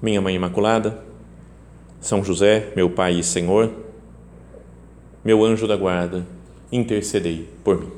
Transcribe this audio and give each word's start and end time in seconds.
minha 0.00 0.20
Mãe 0.20 0.34
Imaculada, 0.34 1.02
São 2.00 2.22
José, 2.22 2.72
meu 2.76 2.90
Pai 2.90 3.18
e 3.18 3.24
Senhor, 3.24 3.72
meu 5.24 5.44
anjo 5.44 5.66
da 5.66 5.76
guarda, 5.76 6.26
intercedei 6.70 7.48
por 7.64 7.80
mim. 7.80 7.90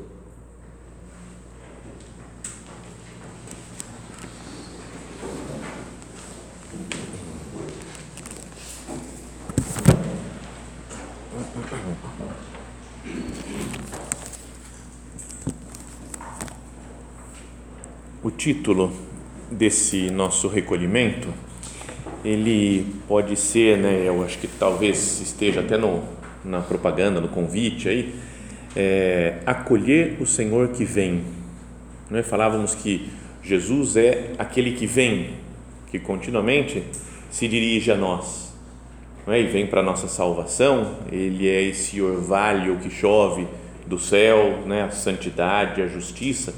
O 18.22 18.30
título 18.30 18.92
desse 19.50 20.10
nosso 20.10 20.48
recolhimento 20.48 21.32
ele 22.24 22.86
pode 23.06 23.36
ser, 23.36 23.78
né, 23.78 24.02
eu 24.04 24.22
acho 24.22 24.38
que 24.38 24.46
talvez 24.46 25.20
esteja 25.20 25.60
até 25.60 25.76
no, 25.76 26.02
na 26.44 26.60
propaganda, 26.60 27.20
no 27.20 27.28
convite 27.28 27.88
aí, 27.88 28.14
é, 28.76 29.38
acolher 29.46 30.16
o 30.20 30.26
Senhor 30.26 30.68
que 30.68 30.84
vem. 30.84 31.22
Não 32.10 32.18
é? 32.18 32.22
Falávamos 32.22 32.74
que 32.74 33.08
Jesus 33.42 33.96
é 33.96 34.32
aquele 34.38 34.72
que 34.72 34.86
vem, 34.86 35.30
que 35.90 35.98
continuamente 35.98 36.82
se 37.30 37.46
dirige 37.48 37.90
a 37.90 37.96
nós 37.96 38.52
não 39.26 39.34
é? 39.34 39.40
e 39.40 39.46
vem 39.46 39.66
para 39.66 39.80
a 39.80 39.84
nossa 39.84 40.08
salvação. 40.08 40.94
Ele 41.12 41.48
é 41.48 41.62
esse 41.62 42.00
orvalho 42.00 42.76
que 42.76 42.90
chove 42.90 43.46
do 43.86 43.98
céu, 43.98 44.60
né? 44.66 44.84
a 44.84 44.90
santidade, 44.90 45.82
a 45.82 45.86
justiça, 45.86 46.54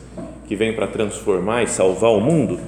que 0.47 0.57
vem 0.57 0.73
para 0.73 0.87
transformar 0.87 1.63
e 1.63 1.67
salvar 1.67 2.11
o 2.11 2.21
mundo 2.21 2.59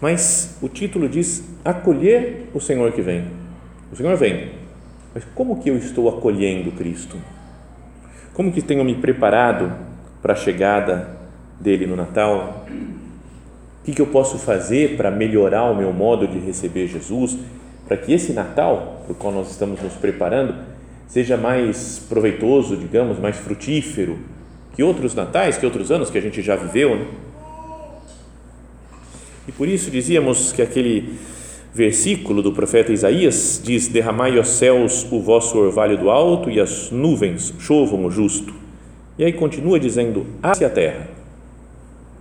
mas 0.00 0.56
o 0.62 0.68
título 0.68 1.08
diz 1.08 1.44
acolher 1.64 2.48
o 2.54 2.60
Senhor 2.60 2.92
que 2.92 3.02
vem. 3.02 3.24
O 3.92 3.96
Senhor 3.96 4.16
vem. 4.16 4.50
Mas 5.14 5.24
como 5.34 5.60
que 5.60 5.70
eu 5.70 5.76
estou 5.76 6.08
acolhendo 6.08 6.72
Cristo? 6.72 7.16
Como 8.32 8.52
que 8.52 8.62
tenho 8.62 8.84
me 8.84 8.94
preparado 8.94 9.72
para 10.22 10.32
a 10.32 10.36
chegada 10.36 11.16
dele 11.60 11.86
no 11.86 11.96
Natal? 11.96 12.66
O 13.80 13.84
que, 13.84 13.92
que 13.92 14.02
eu 14.02 14.06
posso 14.06 14.38
fazer 14.38 14.96
para 14.96 15.10
melhorar 15.10 15.64
o 15.64 15.74
meu 15.74 15.92
modo 15.92 16.28
de 16.28 16.38
receber 16.38 16.86
Jesus? 16.86 17.38
Para 17.86 17.96
que 17.96 18.12
esse 18.12 18.32
Natal, 18.32 19.02
para 19.04 19.12
o 19.12 19.14
qual 19.14 19.32
nós 19.32 19.50
estamos 19.50 19.82
nos 19.82 19.94
preparando, 19.94 20.54
seja 21.08 21.36
mais 21.36 21.98
proveitoso, 22.08 22.76
digamos, 22.76 23.18
mais 23.18 23.36
frutífero 23.36 24.18
que 24.74 24.82
outros 24.82 25.14
natais, 25.14 25.58
que 25.58 25.66
outros 25.66 25.90
anos 25.90 26.08
que 26.10 26.18
a 26.18 26.20
gente 26.20 26.40
já 26.40 26.54
viveu, 26.54 26.94
né? 26.94 27.06
E 29.48 29.52
por 29.52 29.66
isso 29.66 29.90
dizíamos 29.90 30.52
que 30.52 30.60
aquele 30.60 31.18
versículo 31.72 32.42
do 32.42 32.52
profeta 32.52 32.92
Isaías 32.92 33.58
diz: 33.64 33.88
Derramai 33.88 34.36
aos 34.36 34.48
céus 34.48 35.10
o 35.10 35.22
vosso 35.22 35.56
orvalho 35.56 35.96
do 35.96 36.10
alto 36.10 36.50
e 36.50 36.60
as 36.60 36.90
nuvens 36.90 37.54
chovam 37.58 38.04
o 38.04 38.10
justo. 38.10 38.52
E 39.18 39.24
aí 39.24 39.32
continua 39.32 39.80
dizendo: 39.80 40.26
Hace 40.42 40.66
a 40.66 40.70
terra. 40.70 41.08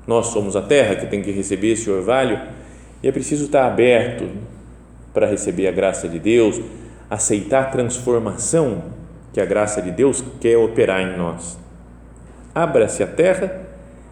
Nós 0.07 0.27
somos 0.27 0.55
a 0.55 0.61
terra 0.61 0.95
que 0.95 1.05
tem 1.07 1.21
que 1.21 1.31
receber 1.31 1.73
esse 1.73 1.89
orvalho 1.91 2.39
e 3.03 3.09
é 3.09 3.11
preciso 3.11 3.45
estar 3.45 3.67
aberto 3.67 4.25
para 5.13 5.27
receber 5.27 5.67
a 5.67 5.71
graça 5.71 6.07
de 6.07 6.17
Deus, 6.17 6.61
aceitar 7.09 7.63
a 7.63 7.65
transformação 7.65 8.83
que 9.33 9.41
a 9.41 9.45
graça 9.45 9.81
de 9.81 9.91
Deus 9.91 10.23
quer 10.39 10.57
operar 10.57 11.01
em 11.01 11.17
nós. 11.17 11.59
Abra-se 12.55 13.03
a 13.03 13.07
terra, 13.07 13.67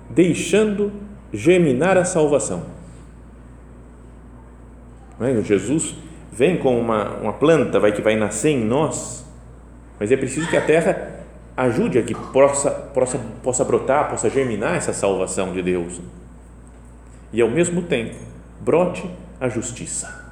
deixando 0.09 0.91
germinar 1.31 1.97
a 1.97 2.03
salvação 2.03 2.74
é? 5.19 5.41
Jesus 5.41 5.95
vem 6.31 6.57
com 6.57 6.79
uma, 6.79 7.15
uma 7.15 7.33
planta 7.33 7.79
vai, 7.79 7.91
que 7.91 8.01
vai 8.01 8.15
nascer 8.15 8.49
em 8.49 8.63
nós, 8.63 9.25
mas 9.99 10.11
é 10.11 10.17
preciso 10.17 10.49
que 10.49 10.57
a 10.57 10.61
terra 10.61 11.23
ajude 11.55 11.97
a 11.97 12.03
que 12.03 12.13
possa, 12.13 12.69
possa, 12.69 13.17
possa 13.41 13.63
brotar, 13.63 14.09
possa 14.09 14.29
germinar 14.29 14.75
essa 14.75 14.91
salvação 14.91 15.53
de 15.53 15.61
Deus. 15.61 16.01
E 17.31 17.41
ao 17.41 17.49
mesmo 17.49 17.81
tempo, 17.83 18.15
brote 18.59 19.09
a 19.39 19.47
justiça. 19.47 20.23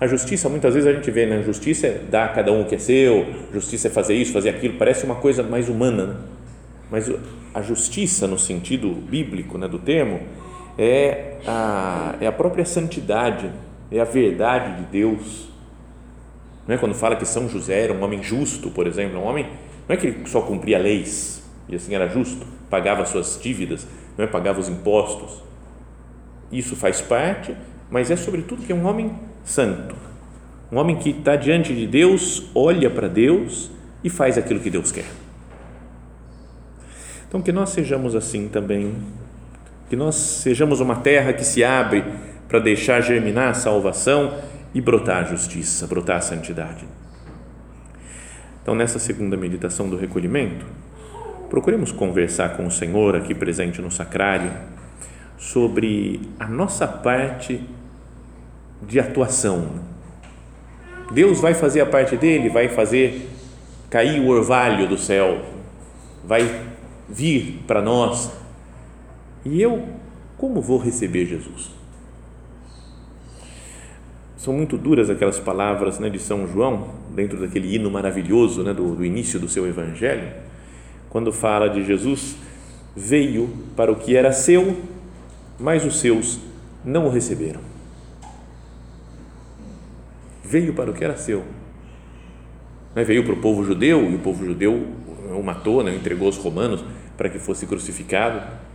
A 0.00 0.06
justiça, 0.06 0.48
muitas 0.48 0.74
vezes 0.74 0.88
a 0.88 0.92
gente 0.92 1.10
vê, 1.10 1.24
né? 1.24 1.42
Justiça 1.42 1.86
é 1.86 2.00
dar 2.10 2.26
a 2.26 2.28
cada 2.28 2.52
um 2.52 2.62
o 2.62 2.64
que 2.66 2.74
é 2.74 2.78
seu, 2.78 3.26
justiça 3.52 3.88
é 3.88 3.90
fazer 3.90 4.14
isso, 4.14 4.32
fazer 4.32 4.50
aquilo, 4.50 4.74
parece 4.74 5.04
uma 5.06 5.14
coisa 5.14 5.42
mais 5.42 5.68
humana, 5.68 6.06
né? 6.06 6.16
Mas 6.90 7.10
a 7.54 7.62
justiça, 7.62 8.26
no 8.26 8.38
sentido 8.38 8.90
bíblico 8.90 9.58
né, 9.58 9.66
do 9.66 9.78
termo, 9.78 10.20
é 10.78 11.38
a, 11.46 12.16
é 12.20 12.26
a 12.26 12.32
própria 12.32 12.64
santidade, 12.64 13.50
é 13.90 14.00
a 14.00 14.04
verdade 14.04 14.82
de 14.82 14.90
Deus. 14.90 15.48
Não 16.66 16.74
é 16.74 16.78
quando 16.78 16.94
fala 16.94 17.16
que 17.16 17.24
São 17.24 17.48
José 17.48 17.84
era 17.84 17.92
um 17.92 18.02
homem 18.02 18.22
justo, 18.22 18.70
por 18.70 18.86
exemplo, 18.86 19.18
um 19.18 19.24
homem, 19.24 19.46
não 19.88 19.94
é 19.94 19.96
que 19.96 20.08
ele 20.08 20.26
só 20.26 20.40
cumpria 20.40 20.78
leis 20.78 21.42
e 21.68 21.74
assim 21.74 21.94
era 21.94 22.08
justo, 22.08 22.46
pagava 22.70 23.04
suas 23.04 23.40
dívidas, 23.40 23.86
não 24.16 24.24
é 24.24 24.28
pagava 24.28 24.60
os 24.60 24.68
impostos. 24.68 25.42
Isso 26.50 26.76
faz 26.76 27.00
parte, 27.00 27.56
mas 27.90 28.10
é 28.10 28.16
sobretudo 28.16 28.62
que 28.62 28.72
é 28.72 28.74
um 28.74 28.86
homem 28.86 29.12
santo, 29.44 29.94
um 30.70 30.78
homem 30.78 30.96
que 30.96 31.10
está 31.10 31.36
diante 31.36 31.74
de 31.74 31.86
Deus, 31.86 32.50
olha 32.54 32.90
para 32.90 33.08
Deus 33.08 33.70
e 34.02 34.10
faz 34.10 34.36
aquilo 34.36 34.60
que 34.60 34.70
Deus 34.70 34.92
quer. 34.92 35.06
Então 37.28 37.42
que 37.42 37.52
nós 37.52 37.70
sejamos 37.70 38.14
assim 38.14 38.48
também 38.48 38.94
que 39.88 39.96
nós 39.96 40.14
sejamos 40.14 40.80
uma 40.80 40.96
terra 40.96 41.32
que 41.32 41.44
se 41.44 41.62
abre 41.62 42.04
para 42.48 42.58
deixar 42.58 43.00
germinar 43.00 43.50
a 43.50 43.54
salvação 43.54 44.38
e 44.74 44.80
brotar 44.80 45.24
a 45.24 45.28
justiça, 45.28 45.86
brotar 45.86 46.16
a 46.18 46.20
santidade. 46.20 46.84
Então, 48.62 48.74
nessa 48.74 48.98
segunda 48.98 49.36
meditação 49.36 49.88
do 49.88 49.96
recolhimento, 49.96 50.66
procuremos 51.48 51.92
conversar 51.92 52.56
com 52.56 52.66
o 52.66 52.70
Senhor 52.70 53.14
aqui 53.14 53.34
presente 53.34 53.80
no 53.80 53.90
sacrário 53.90 54.50
sobre 55.38 56.20
a 56.38 56.48
nossa 56.48 56.86
parte 56.86 57.60
de 58.82 58.98
atuação. 58.98 59.68
Deus 61.12 61.40
vai 61.40 61.54
fazer 61.54 61.80
a 61.80 61.86
parte 61.86 62.16
dele, 62.16 62.48
vai 62.48 62.68
fazer 62.68 63.30
cair 63.88 64.20
o 64.20 64.28
orvalho 64.28 64.88
do 64.88 64.98
céu, 64.98 65.42
vai 66.24 66.62
vir 67.08 67.62
para 67.66 67.80
nós 67.80 68.32
e 69.46 69.62
eu, 69.62 69.88
como 70.36 70.60
vou 70.60 70.76
receber 70.76 71.24
Jesus? 71.24 71.70
São 74.36 74.52
muito 74.52 74.76
duras 74.76 75.08
aquelas 75.08 75.38
palavras 75.38 76.00
né, 76.00 76.10
de 76.10 76.18
São 76.18 76.48
João, 76.48 76.88
dentro 77.14 77.40
daquele 77.40 77.72
hino 77.74 77.88
maravilhoso 77.88 78.64
né, 78.64 78.74
do, 78.74 78.96
do 78.96 79.04
início 79.04 79.38
do 79.38 79.48
seu 79.48 79.66
Evangelho, 79.66 80.32
quando 81.08 81.32
fala 81.32 81.68
de 81.68 81.84
Jesus, 81.84 82.36
veio 82.94 83.48
para 83.76 83.90
o 83.92 83.94
que 83.94 84.16
era 84.16 84.32
seu, 84.32 84.82
mas 85.60 85.86
os 85.86 86.00
seus 86.00 86.40
não 86.84 87.06
o 87.06 87.10
receberam. 87.10 87.60
Veio 90.44 90.74
para 90.74 90.90
o 90.90 90.94
que 90.94 91.04
era 91.04 91.16
seu. 91.16 91.44
Né, 92.96 93.04
veio 93.04 93.22
para 93.22 93.34
o 93.34 93.36
povo 93.36 93.64
judeu, 93.64 94.10
e 94.10 94.16
o 94.16 94.18
povo 94.18 94.44
judeu 94.44 94.88
o 95.38 95.42
matou, 95.42 95.84
né, 95.84 95.94
entregou 95.94 96.26
aos 96.26 96.36
romanos 96.36 96.84
para 97.16 97.28
que 97.28 97.38
fosse 97.38 97.64
crucificado 97.64 98.65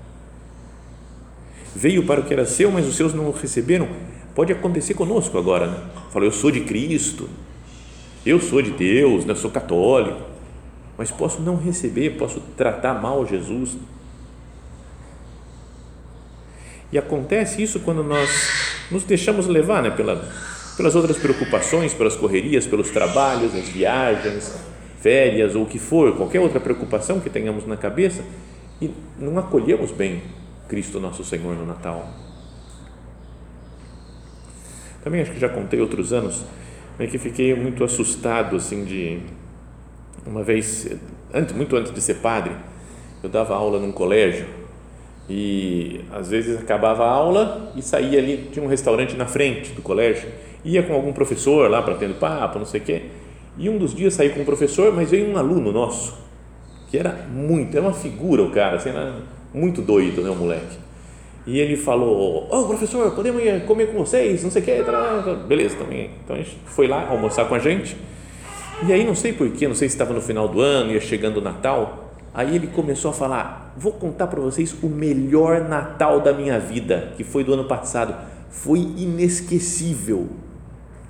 veio 1.75 2.05
para 2.05 2.21
o 2.21 2.23
que 2.23 2.33
era 2.33 2.45
seu, 2.45 2.71
mas 2.71 2.87
os 2.87 2.95
seus 2.95 3.13
não 3.13 3.27
o 3.27 3.31
receberam. 3.31 3.87
Pode 4.35 4.51
acontecer 4.51 4.93
conosco 4.93 5.37
agora, 5.37 5.67
né? 5.67 5.77
Falou, 6.11 6.27
eu 6.27 6.31
sou 6.31 6.51
de 6.51 6.61
Cristo, 6.61 7.29
eu 8.25 8.39
sou 8.39 8.61
de 8.61 8.71
Deus, 8.71 9.25
né? 9.25 9.35
sou 9.35 9.51
católico, 9.51 10.21
mas 10.97 11.11
posso 11.11 11.41
não 11.41 11.55
receber, 11.55 12.11
posso 12.11 12.39
tratar 12.55 12.93
mal 13.01 13.25
Jesus. 13.25 13.77
E 16.91 16.97
acontece 16.97 17.61
isso 17.61 17.79
quando 17.79 18.03
nós 18.03 18.29
nos 18.91 19.03
deixamos 19.03 19.47
levar 19.47 19.81
né, 19.81 19.89
pela, 19.89 20.29
pelas 20.75 20.93
outras 20.95 21.17
preocupações, 21.17 21.93
pelas 21.93 22.15
correrias, 22.15 22.67
pelos 22.67 22.89
trabalhos, 22.89 23.55
as 23.55 23.69
viagens, 23.69 24.53
férias 24.99 25.55
ou 25.55 25.63
o 25.63 25.65
que 25.65 25.79
for, 25.79 26.15
qualquer 26.15 26.41
outra 26.41 26.59
preocupação 26.59 27.19
que 27.19 27.29
tenhamos 27.29 27.65
na 27.65 27.77
cabeça 27.77 28.23
e 28.81 28.91
não 29.17 29.37
acolhemos 29.39 29.91
bem 29.91 30.21
Cristo 30.71 31.01
nosso 31.01 31.21
Senhor 31.25 31.53
no 31.53 31.65
Natal. 31.65 32.07
também 35.03 35.21
acho 35.21 35.33
que 35.33 35.39
já 35.39 35.49
contei 35.49 35.81
outros 35.81 36.13
anos, 36.13 36.45
é 36.97 37.05
que 37.05 37.17
fiquei 37.17 37.53
muito 37.53 37.83
assustado 37.83 38.55
assim 38.55 38.85
de 38.85 39.19
uma 40.25 40.43
vez, 40.43 40.87
antes, 41.33 41.53
muito 41.53 41.75
antes 41.75 41.93
de 41.93 41.99
ser 41.99 42.21
padre, 42.21 42.55
eu 43.21 43.27
dava 43.27 43.53
aula 43.53 43.79
num 43.79 43.91
colégio 43.91 44.45
e 45.29 46.05
às 46.09 46.29
vezes 46.29 46.57
acabava 46.57 47.03
a 47.03 47.09
aula 47.09 47.73
e 47.75 47.81
saía 47.81 48.19
ali, 48.19 48.47
tinha 48.53 48.63
um 48.63 48.69
restaurante 48.69 49.17
na 49.17 49.25
frente 49.25 49.73
do 49.73 49.81
colégio, 49.81 50.29
ia 50.63 50.81
com 50.81 50.93
algum 50.93 51.11
professor 51.11 51.69
lá 51.69 51.81
para 51.81 51.95
tendo 51.95 52.17
papo, 52.17 52.59
não 52.59 52.65
sei 52.65 52.79
o 52.79 52.83
quê, 52.85 53.01
e 53.57 53.69
um 53.69 53.77
dos 53.77 53.93
dias 53.93 54.13
saí 54.13 54.29
com 54.29 54.39
um 54.39 54.45
professor, 54.45 54.93
mas 54.93 55.11
veio 55.11 55.27
um 55.27 55.35
aluno 55.35 55.69
nosso, 55.69 56.17
que 56.89 56.97
era 56.97 57.27
muito, 57.29 57.75
era 57.75 57.85
uma 57.85 57.93
figura 57.93 58.41
o 58.41 58.51
cara, 58.51 58.77
assim, 58.77 58.87
era 58.87 59.40
muito 59.53 59.81
doido, 59.81 60.21
né, 60.21 60.29
o 60.29 60.35
moleque. 60.35 60.77
E 61.45 61.59
ele 61.59 61.75
falou: 61.75 62.47
Ô 62.49 62.61
oh, 62.61 62.67
professor, 62.67 63.11
podemos 63.11 63.41
ir 63.43 63.65
comer 63.65 63.87
com 63.87 63.97
vocês? 63.99 64.43
Não 64.43 64.51
sei 64.51 64.61
o 64.61 64.65
que. 64.65 64.71
Beleza, 65.47 65.75
também. 65.75 66.11
Então 66.23 66.35
a 66.35 66.39
gente 66.39 66.57
foi 66.65 66.87
lá 66.87 67.07
almoçar 67.09 67.47
com 67.47 67.55
a 67.55 67.59
gente. 67.59 67.97
E 68.87 68.93
aí, 68.93 69.05
não 69.05 69.15
sei 69.15 69.33
porquê, 69.33 69.67
não 69.67 69.75
sei 69.75 69.89
se 69.89 69.95
estava 69.95 70.13
no 70.13 70.21
final 70.21 70.47
do 70.47 70.61
ano, 70.61 70.91
ia 70.91 71.01
chegando 71.01 71.37
o 71.37 71.41
Natal. 71.41 72.11
Aí 72.33 72.55
ele 72.55 72.67
começou 72.67 73.09
a 73.11 73.13
falar: 73.13 73.73
Vou 73.75 73.91
contar 73.91 74.27
para 74.27 74.39
vocês 74.39 74.75
o 74.83 74.87
melhor 74.87 75.67
Natal 75.67 76.19
da 76.19 76.31
minha 76.31 76.59
vida, 76.59 77.13
que 77.17 77.23
foi 77.23 77.43
do 77.43 77.53
ano 77.53 77.65
passado. 77.65 78.13
Foi 78.49 78.79
inesquecível. 78.79 80.29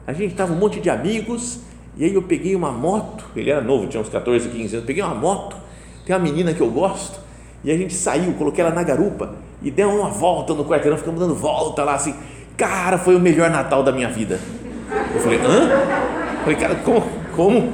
A 0.08 0.14
gente 0.14 0.32
estava 0.32 0.54
um 0.54 0.58
monte 0.58 0.80
de 0.80 0.90
amigos. 0.90 1.60
E 1.98 2.06
aí 2.06 2.14
eu 2.14 2.22
peguei 2.22 2.56
uma 2.56 2.72
moto. 2.72 3.26
Ele 3.36 3.50
era 3.50 3.60
novo, 3.60 3.88
tinha 3.88 4.00
uns 4.00 4.08
14, 4.08 4.48
15 4.48 4.76
anos. 4.76 4.88
Peguei 4.88 5.04
uma 5.04 5.14
moto. 5.14 5.58
Tem 6.06 6.16
uma 6.16 6.22
menina 6.22 6.54
que 6.54 6.62
eu 6.62 6.72
gosto. 6.72 7.20
E 7.64 7.72
a 7.72 7.78
gente 7.78 7.94
saiu, 7.94 8.34
coloquei 8.34 8.64
ela 8.64 8.74
na 8.74 8.84
garupa 8.84 9.36
e 9.62 9.70
deu 9.70 9.90
uma 9.90 10.10
volta 10.10 10.54
no 10.54 10.66
quarteirão, 10.66 10.98
ficamos 10.98 11.20
dando 11.20 11.36
volta 11.36 11.84
lá 11.84 11.96
assim. 11.96 12.16
Cara, 12.58 12.98
foi 12.98 13.16
o 13.16 13.20
melhor 13.20 13.50
Natal 13.50 13.84
da 13.84 13.92
minha 13.92 14.10
vida. 14.10 14.40
Eu 15.14 15.20
falei, 15.20 15.40
hã? 15.40 15.70
Eu 15.70 16.40
falei, 16.42 16.56
cara, 16.56 16.76
como? 16.76 17.04
como? 17.36 17.74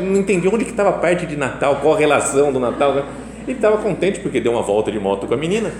Não 0.00 0.20
entendi 0.20 0.48
onde 0.48 0.64
que 0.64 0.70
estava 0.70 0.90
a 0.90 0.94
parte 0.94 1.26
de 1.26 1.36
Natal, 1.36 1.76
qual 1.76 1.94
a 1.94 1.98
relação 1.98 2.52
do 2.52 2.60
Natal. 2.60 3.04
Ele 3.46 3.56
estava 3.56 3.78
contente 3.78 4.20
porque 4.20 4.40
deu 4.40 4.52
uma 4.52 4.62
volta 4.62 4.90
de 4.90 4.98
moto 4.98 5.26
com 5.26 5.34
a 5.34 5.36
menina. 5.36 5.72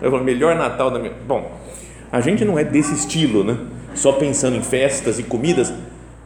Eu 0.00 0.10
falei, 0.10 0.24
melhor 0.24 0.54
Natal 0.54 0.90
da 0.90 0.98
minha. 0.98 1.12
Bom, 1.26 1.50
a 2.10 2.20
gente 2.20 2.44
não 2.44 2.58
é 2.58 2.64
desse 2.64 2.94
estilo, 2.94 3.42
né? 3.42 3.56
Só 3.94 4.12
pensando 4.12 4.56
em 4.56 4.62
festas 4.62 5.18
e 5.18 5.22
comidas, 5.22 5.72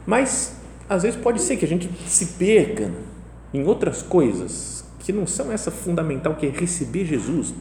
mas 0.05 0.55
às 0.89 1.03
vezes 1.03 1.19
pode 1.19 1.41
ser 1.41 1.55
que 1.55 1.65
a 1.65 1.67
gente 1.67 1.89
se 2.07 2.25
perca 2.37 2.91
em 3.53 3.65
outras 3.65 4.01
coisas 4.01 4.78
que 5.09 5.13
não 5.13 5.25
são 5.25 5.51
essa 5.51 5.71
fundamental 5.71 6.35
que 6.35 6.45
é 6.45 6.49
receber 6.51 7.03
Jesus 7.03 7.51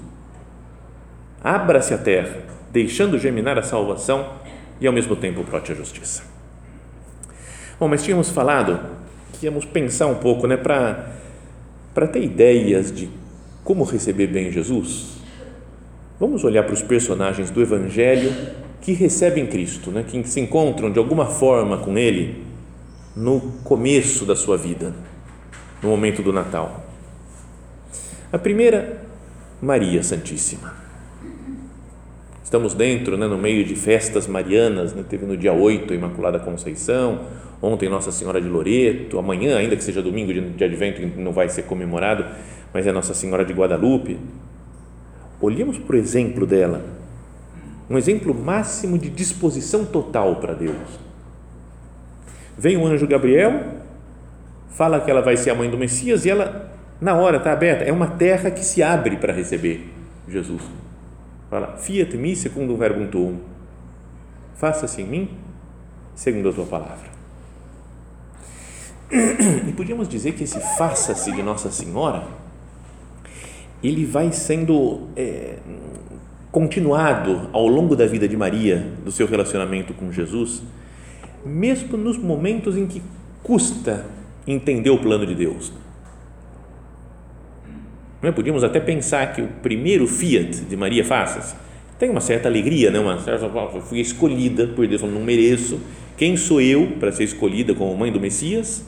abra-se 1.42 1.94
a 1.94 1.98
terra, 1.98 2.42
deixando 2.70 3.18
germinar 3.18 3.56
a 3.56 3.62
salvação 3.62 4.34
e 4.78 4.86
ao 4.86 4.92
mesmo 4.92 5.16
tempo 5.16 5.42
brote 5.42 5.72
a 5.72 5.74
justiça. 5.74 6.22
Bom, 7.80 7.88
mas 7.88 8.04
tínhamos 8.04 8.28
falado 8.28 8.78
que 9.32 9.46
íamos 9.46 9.64
pensar 9.64 10.08
um 10.08 10.16
pouco, 10.16 10.46
né, 10.46 10.58
para 10.58 11.10
para 11.94 12.06
ter 12.06 12.22
ideias 12.22 12.92
de 12.92 13.08
como 13.64 13.82
receber 13.82 14.26
bem 14.26 14.52
Jesus. 14.52 15.16
Vamos 16.20 16.44
olhar 16.44 16.64
para 16.64 16.74
os 16.74 16.82
personagens 16.82 17.48
do 17.48 17.62
Evangelho 17.62 18.30
que 18.82 18.92
recebem 18.92 19.46
Cristo, 19.46 19.90
né, 19.90 20.04
que 20.06 20.22
se 20.28 20.38
encontram 20.38 20.92
de 20.92 20.98
alguma 20.98 21.24
forma 21.24 21.78
com 21.78 21.96
Ele 21.96 22.44
no 23.16 23.40
começo 23.64 24.26
da 24.26 24.36
sua 24.36 24.58
vida, 24.58 24.94
no 25.82 25.88
momento 25.88 26.22
do 26.22 26.30
Natal. 26.30 26.87
A 28.30 28.36
primeira, 28.36 29.00
Maria 29.58 30.02
Santíssima. 30.02 30.74
Estamos 32.44 32.74
dentro, 32.74 33.16
né, 33.16 33.26
no 33.26 33.38
meio 33.38 33.64
de 33.64 33.74
festas 33.74 34.26
marianas, 34.26 34.92
né, 34.92 35.02
teve 35.08 35.24
no 35.24 35.34
dia 35.34 35.54
8 35.54 35.94
a 35.94 35.96
Imaculada 35.96 36.38
Conceição, 36.38 37.22
ontem 37.62 37.88
Nossa 37.88 38.12
Senhora 38.12 38.38
de 38.38 38.46
Loreto, 38.46 39.18
amanhã, 39.18 39.56
ainda 39.56 39.74
que 39.76 39.82
seja 39.82 40.02
domingo 40.02 40.32
de 40.34 40.62
advento, 40.62 41.00
não 41.18 41.32
vai 41.32 41.48
ser 41.48 41.62
comemorado, 41.62 42.26
mas 42.72 42.86
é 42.86 42.92
Nossa 42.92 43.14
Senhora 43.14 43.46
de 43.46 43.54
Guadalupe. 43.54 44.18
Olhemos 45.40 45.78
por 45.78 45.94
exemplo 45.94 46.46
dela, 46.46 46.84
um 47.88 47.96
exemplo 47.96 48.34
máximo 48.34 48.98
de 48.98 49.08
disposição 49.08 49.86
total 49.86 50.36
para 50.36 50.52
Deus. 50.52 51.00
Vem 52.58 52.76
o 52.76 52.86
anjo 52.86 53.06
Gabriel, 53.06 53.74
fala 54.68 55.00
que 55.00 55.10
ela 55.10 55.22
vai 55.22 55.38
ser 55.38 55.48
a 55.48 55.54
mãe 55.54 55.70
do 55.70 55.78
Messias 55.78 56.26
e 56.26 56.30
ela, 56.30 56.67
na 57.00 57.14
hora, 57.14 57.36
está 57.36 57.52
aberta, 57.52 57.84
é 57.84 57.92
uma 57.92 58.08
terra 58.08 58.50
que 58.50 58.64
se 58.64 58.82
abre 58.82 59.16
para 59.16 59.32
receber 59.32 59.88
Jesus 60.28 60.62
Fala, 61.48 61.78
fiat 61.78 62.14
mi 62.16 62.36
secundum 62.36 62.76
verbum 62.76 63.06
tuum. 63.06 63.38
Faça-se 64.56 65.00
em 65.00 65.06
mim 65.06 65.30
segundo 66.14 66.50
a 66.50 66.52
tua 66.52 66.66
palavra. 66.66 67.08
E 69.66 69.72
podíamos 69.72 70.08
dizer 70.08 70.32
que 70.32 70.44
esse 70.44 70.60
faça-se 70.76 71.32
de 71.32 71.42
Nossa 71.42 71.70
Senhora, 71.70 72.24
ele 73.82 74.04
vai 74.04 74.30
sendo 74.32 75.08
é, 75.16 75.56
continuado 76.52 77.48
ao 77.52 77.66
longo 77.66 77.96
da 77.96 78.06
vida 78.06 78.28
de 78.28 78.36
Maria, 78.36 78.92
do 79.02 79.10
seu 79.10 79.26
relacionamento 79.26 79.94
com 79.94 80.12
Jesus, 80.12 80.62
mesmo 81.46 81.96
nos 81.96 82.18
momentos 82.18 82.76
em 82.76 82.86
que 82.86 83.02
custa 83.42 84.04
entender 84.46 84.90
o 84.90 84.98
plano 84.98 85.24
de 85.24 85.34
Deus 85.34 85.72
não 88.20 88.28
é? 88.28 88.32
Podíamos 88.32 88.64
até 88.64 88.80
pensar 88.80 89.32
que 89.32 89.40
o 89.40 89.48
primeiro 89.62 90.06
fiat 90.06 90.62
de 90.62 90.76
Maria 90.76 91.04
Faças 91.04 91.54
tem 91.98 92.10
uma 92.10 92.20
certa 92.20 92.48
alegria, 92.48 92.90
né? 92.90 92.98
uma 92.98 93.18
certa, 93.20 93.48
fui 93.80 94.00
escolhida 94.00 94.68
por 94.68 94.86
Deus, 94.86 95.02
eu 95.02 95.08
não 95.08 95.22
mereço. 95.22 95.80
Quem 96.16 96.36
sou 96.36 96.60
eu 96.60 96.92
para 96.98 97.12
ser 97.12 97.24
escolhida 97.24 97.74
como 97.74 97.96
mãe 97.96 98.12
do 98.12 98.20
Messias, 98.20 98.84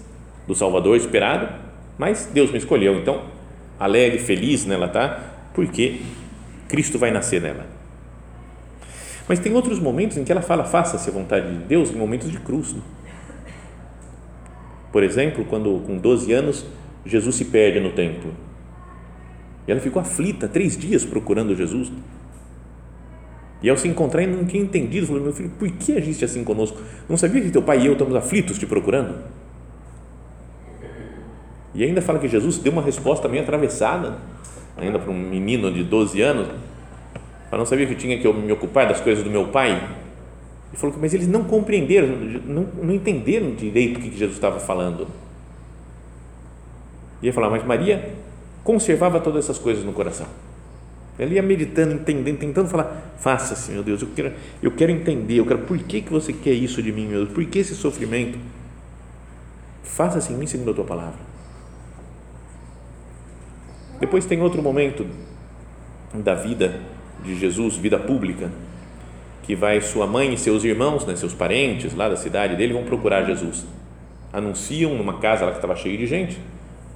do 0.47 0.55
Salvador 0.55 0.97
esperado? 0.97 1.49
Mas 1.99 2.29
Deus 2.33 2.51
me 2.51 2.59
escolheu, 2.59 2.97
então 2.97 3.23
alegre, 3.79 4.19
feliz 4.19 4.65
nela 4.65 4.89
tá, 4.89 5.21
porque 5.55 6.01
Cristo 6.69 6.99
vai 6.99 7.11
nascer 7.11 7.41
nela. 7.41 7.67
Mas 9.29 9.39
tem 9.39 9.55
outros 9.55 9.79
momentos 9.79 10.17
em 10.17 10.25
que 10.25 10.33
ela 10.33 10.43
fala 10.43 10.65
faça-se 10.65 11.09
a 11.09 11.13
vontade 11.13 11.51
de 11.51 11.65
Deus, 11.65 11.91
em 11.91 11.97
momentos 11.97 12.31
de 12.31 12.39
cruz. 12.39 12.73
Né? 12.73 12.81
Por 14.93 15.05
exemplo, 15.05 15.45
quando 15.45 15.83
com 15.87 15.97
12 15.97 16.33
anos 16.33 16.67
Jesus 17.07 17.37
se 17.37 17.45
perde 17.45 17.79
no 17.81 17.93
templo 17.93 18.33
e 19.71 19.73
ela 19.73 19.81
ficou 19.81 20.03
aflita 20.03 20.49
três 20.49 20.77
dias 20.77 21.05
procurando 21.05 21.55
Jesus. 21.55 21.93
E 23.63 23.71
ao 23.71 23.77
se 23.77 23.87
encontrar, 23.87 24.27
não 24.27 24.45
tinha 24.45 24.61
entendido. 24.61 25.07
Falou: 25.07 25.23
Meu 25.23 25.33
filho, 25.33 25.53
por 25.57 25.71
que 25.71 25.93
agiste 25.93 26.25
assim 26.25 26.43
conosco? 26.43 26.81
Não 27.09 27.17
sabia 27.17 27.41
que 27.41 27.53
teu 27.53 27.63
pai 27.63 27.83
e 27.83 27.87
eu 27.87 27.93
estamos 27.93 28.17
aflitos 28.17 28.59
te 28.59 28.67
procurando? 28.67 29.23
E 31.73 31.85
ainda 31.85 32.03
fala 32.03 32.19
que 32.19 32.27
Jesus 32.27 32.59
deu 32.59 32.73
uma 32.73 32.83
resposta 32.83 33.29
meio 33.29 33.45
atravessada, 33.45 34.19
ainda 34.77 34.99
para 34.99 35.13
um 35.13 35.17
menino 35.17 35.73
de 35.73 35.85
12 35.85 36.21
anos. 36.21 36.49
Ela 36.49 37.59
não 37.59 37.67
sabia 37.67 37.87
que 37.87 37.95
tinha 37.95 38.19
que 38.19 38.27
eu 38.27 38.35
me 38.35 38.51
ocupar 38.51 38.89
das 38.89 39.01
coisas 39.01 39.23
do 39.23 39.31
meu 39.31 39.47
pai. 39.49 39.89
E 40.73 40.77
falou 40.77 40.97
mas 41.01 41.15
eles 41.15 41.29
não 41.29 41.45
compreenderam, 41.45 42.09
não, 42.45 42.67
não 42.83 42.93
entenderam 42.93 43.55
direito 43.55 43.99
o 43.99 44.01
que 44.01 44.11
Jesus 44.11 44.33
estava 44.33 44.59
falando. 44.59 45.07
E 47.23 47.27
ia 47.27 47.33
falar, 47.33 47.51
mas 47.51 47.65
Maria 47.65 48.19
conservava 48.65 49.21
todas 49.21 49.45
essas 49.45 49.59
coisas 49.59 49.85
no 49.85 49.93
coração. 49.93 50.27
Ele 51.19 51.35
ia 51.35 51.43
meditando, 51.43 51.95
entendendo, 51.95 52.39
tentando 52.39 52.69
falar: 52.69 53.13
faça-se, 53.19 53.73
meu 53.73 53.83
Deus, 53.83 54.01
eu 54.01 54.09
quero, 54.15 54.33
eu 54.63 54.71
quero 54.71 54.91
entender, 54.91 55.35
eu 55.35 55.47
quero, 55.47 55.61
por 55.61 55.79
que, 55.79 56.01
que 56.01 56.11
você 56.11 56.33
quer 56.33 56.53
isso 56.53 56.83
de 56.83 56.91
mim, 56.91 57.07
meu 57.07 57.25
Deus? 57.25 57.35
Por 57.35 57.45
que 57.45 57.59
esse 57.59 57.75
sofrimento? 57.75 58.39
Faça-se 59.83 60.33
em 60.33 60.37
mim 60.37 60.47
segundo 60.47 60.71
a 60.71 60.75
tua 60.75 60.85
palavra. 60.85 61.19
Depois 63.99 64.25
tem 64.25 64.41
outro 64.41 64.63
momento 64.63 65.07
da 66.15 66.35
vida 66.35 66.81
de 67.23 67.39
Jesus, 67.39 67.77
vida 67.77 67.99
pública, 67.99 68.51
que 69.43 69.55
vai 69.55 69.79
sua 69.83 70.07
mãe 70.07 70.33
e 70.33 70.39
seus 70.39 70.65
irmãos, 70.65 71.05
né, 71.05 71.15
seus 71.17 71.35
parentes 71.35 71.95
lá 71.95 72.09
da 72.09 72.17
cidade 72.17 72.57
dele, 72.57 72.73
vão 72.73 72.85
procurar 72.85 73.25
Jesus. 73.25 73.67
Anunciam 74.33 74.95
numa 74.95 75.19
casa 75.19 75.45
lá 75.45 75.51
que 75.51 75.59
estava 75.59 75.77
cheia 75.77 75.99
de 75.99 76.07
gente. 76.07 76.39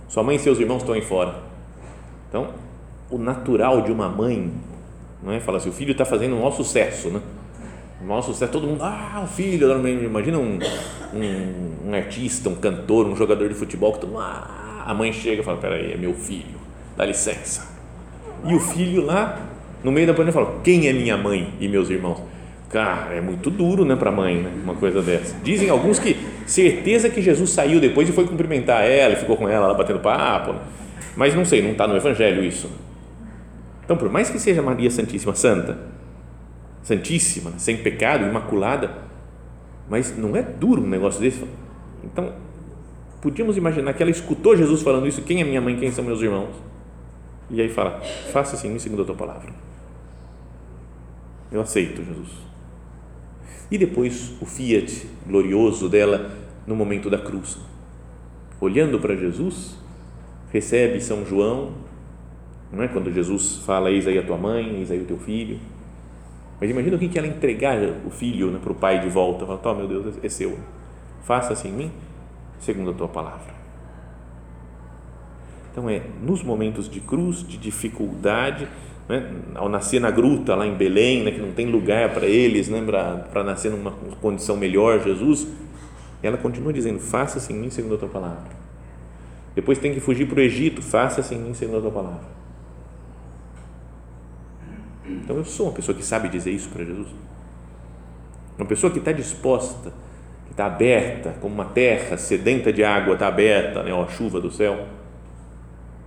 Sua 0.09 0.23
mãe 0.23 0.37
e 0.37 0.39
seus 0.39 0.59
irmãos 0.59 0.79
estão 0.79 0.95
aí 0.95 1.03
fora 1.03 1.54
então, 2.35 2.49
o 3.09 3.17
natural 3.17 3.83
de 3.83 3.93
uma 3.93 4.09
mãe, 4.09 4.51
não 5.23 5.33
é? 5.33 5.39
Fala 5.39 5.59
assim, 5.59 5.69
o 5.69 5.73
filho 5.73 5.93
está 5.93 6.05
fazendo 6.05 6.35
um 6.35 6.39
maior 6.39 6.51
sucesso, 6.51 7.09
né? 7.09 7.21
Um 8.03 8.09
maior 8.09 8.23
sucesso, 8.23 8.51
todo 8.51 8.67
mundo, 8.67 8.83
ah, 8.83 9.23
o 9.23 9.29
filho, 9.29 9.71
imagina 10.05 10.37
um, 10.37 10.59
um, 11.15 11.91
um 11.91 11.95
artista, 11.95 12.49
um 12.49 12.57
cantor, 12.57 13.07
um 13.07 13.15
jogador 13.15 13.49
de 13.49 13.55
futebol 13.55 13.93
que 13.93 14.01
todo 14.01 14.19
ah, 14.19 14.83
a 14.85 14.93
mãe 14.93 15.13
chega 15.13 15.43
e 15.43 15.45
fala, 15.45 15.59
peraí, 15.59 15.93
é 15.93 15.97
meu 15.97 16.13
filho, 16.13 16.59
dá 16.97 17.05
licença. 17.05 17.69
E 18.45 18.53
o 18.53 18.59
filho 18.59 19.07
lá, 19.07 19.39
no 19.85 19.93
meio 19.93 20.09
da 20.09 20.13
pandemia, 20.13 20.33
fala, 20.33 20.59
quem 20.65 20.89
é 20.89 20.93
minha 20.93 21.17
mãe 21.17 21.55
e 21.61 21.69
meus 21.69 21.89
irmãos? 21.89 22.21
Cara, 22.69 23.15
é 23.15 23.21
muito 23.21 23.49
duro, 23.49 23.85
né, 23.85 23.95
para 23.95 24.11
a 24.11 24.13
mãe, 24.13 24.39
né, 24.39 24.51
uma 24.65 24.75
coisa 24.75 25.01
dessa. 25.01 25.37
Dizem 25.45 25.71
alguns 25.71 26.01
que 26.01 26.17
certeza 26.47 27.09
que 27.09 27.23
Jesus 27.23 27.51
saiu 27.51 27.79
depois 27.79 28.09
e 28.09 28.13
foi 28.13 28.27
cumprimentar 28.27 28.83
ela 28.85 29.13
e 29.13 29.17
ficou 29.17 29.37
com 29.37 29.49
ela 29.49 29.69
lá 29.69 29.75
batendo 29.75 30.01
papo. 30.01 30.55
Né? 30.55 30.59
Mas 31.17 31.35
não 31.35 31.45
sei, 31.45 31.63
não 31.63 31.73
está 31.73 31.87
no 31.87 31.97
Evangelho 31.97 32.43
isso. 32.43 32.71
Então, 33.85 33.97
por 33.97 34.11
mais 34.11 34.31
que 34.31 34.39
seja 34.39 34.63
Maria 34.63 34.91
Santíssima 34.91 35.35
Santa, 35.35 35.79
santíssima, 36.83 37.53
sem 37.59 37.77
pecado, 37.77 38.25
imaculada, 38.25 38.91
mas 39.89 40.17
não 40.17 40.35
é 40.35 40.43
duro 40.43 40.83
um 40.83 40.89
negócio 40.89 41.21
desse? 41.21 41.45
Então, 42.03 42.33
podíamos 43.21 43.57
imaginar 43.57 43.93
que 43.95 44.03
ela 44.03 44.11
escutou 44.11 44.57
Jesus 44.57 44.83
falando 44.83 45.07
isso: 45.07 45.23
quem 45.23 45.41
é 45.41 45.45
minha 45.45 45.61
mãe, 45.61 45.77
quem 45.77 45.91
são 45.91 46.05
meus 46.05 46.21
irmãos? 46.21 46.55
E 47.51 47.61
aí 47.61 47.69
fala: 47.69 48.01
faça 48.33 48.57
assim, 48.57 48.79
segundo 48.79 49.03
a 49.03 49.05
tua 49.05 49.15
palavra. 49.15 49.53
Eu 51.53 51.61
aceito, 51.61 52.03
Jesus. 52.03 52.29
E 53.71 53.79
depois 53.79 54.33
o 54.41 54.47
fiat 54.47 55.07
glorioso 55.27 55.89
dela 55.89 56.31
no 56.67 56.75
momento 56.75 57.09
da 57.09 57.19
cruz. 57.19 57.59
Olhando 58.61 58.99
para 58.99 59.15
Jesus, 59.15 59.77
recebe 60.55 61.01
São 61.01 61.27
João, 61.27 61.73
não 62.73 62.85
é? 62.85 62.89
quando 62.89 63.13
Jesus 63.13 63.57
fala: 63.67 63.91
Eis 63.91 64.07
aí 64.07 64.17
a 64.17 64.23
tua 64.23 64.39
mãe, 64.39 64.79
eis 64.79 64.91
aí 64.91 65.01
o 65.01 65.05
teu 65.05 65.19
filho. 65.19 65.59
Mas 66.61 66.71
imagina 66.71 66.97
o 66.97 66.99
que 66.99 67.19
ela 67.19 67.27
entregar 67.27 67.77
o 68.07 68.11
filho 68.11 68.53
né, 68.53 68.61
para 68.63 68.71
o 68.71 68.75
pai 68.77 69.01
de 69.01 69.09
volta. 69.09 69.45
Fala, 69.45 69.75
meu 69.75 69.89
Deus, 69.89 70.15
é 70.23 70.29
seu. 70.29 70.57
Faça 71.25 71.53
assim 71.53 71.69
em 71.69 71.73
mim, 71.73 71.93
segundo 72.61 72.93
a 72.93 72.95
tua 72.95 73.09
palavra. 73.09 73.53
Então 75.73 75.91
é 75.91 76.01
nos 76.23 76.45
momentos 76.45 76.89
de 76.89 77.01
cruz, 77.01 77.47
de 77.47 77.59
dificuldade, 77.59 78.69
né, 79.09 79.33
ao 79.57 79.69
nascer 79.69 80.01
na 80.01 80.13
gruta 80.13 80.55
lá 80.55 80.65
em 80.65 80.75
Belém, 80.75 81.25
né, 81.25 81.33
que 81.33 81.41
não 81.41 81.51
tem 81.53 81.67
lugar 81.67 82.15
para 82.15 82.27
eles, 82.27 82.69
né, 82.69 82.81
para 83.31 83.43
nascer 83.43 83.73
numa 83.73 83.91
condição 84.23 84.57
melhor, 84.57 85.03
Jesus, 85.03 85.49
ela 86.23 86.37
continua 86.37 86.73
dizendo: 86.73 87.01
faça-se 87.01 87.53
em 87.53 87.57
mim 87.57 87.71
segundo 87.71 87.97
a 87.97 87.99
tua 87.99 88.09
palavra. 88.09 88.64
Depois 89.55 89.79
tem 89.79 89.95
que 89.95 90.01
fugir 90.01 90.27
para 90.27 90.39
o 90.39 90.43
Egito, 90.43 90.83
faça-se 90.83 91.35
em 91.35 91.39
mim 91.39 91.55
segundo 91.55 91.79
a 91.79 91.81
tua 91.83 91.91
palavra. 91.91 92.35
Então 95.07 95.37
eu 95.37 95.45
sou 95.45 95.67
uma 95.67 95.73
pessoa 95.73 95.97
que 95.97 96.05
sabe 96.05 96.29
dizer 96.29 96.51
isso 96.51 96.69
para 96.71 96.85
Jesus. 96.85 97.09
Uma 98.59 98.67
pessoa 98.67 98.93
que 98.93 98.99
está 98.99 99.13
disposta, 99.13 99.93
que 100.47 100.53
está 100.53 100.67
aberta, 100.67 101.35
como 101.41 101.55
uma 101.55 101.67
terra 101.67 102.17
sedenta 102.17 102.73
de 102.73 102.83
água 102.83 103.15
está 103.15 103.29
aberta 103.29 103.83
né, 103.83 103.93
à 103.93 104.07
chuva 104.09 104.41
do 104.41 104.51
céu. 104.51 104.87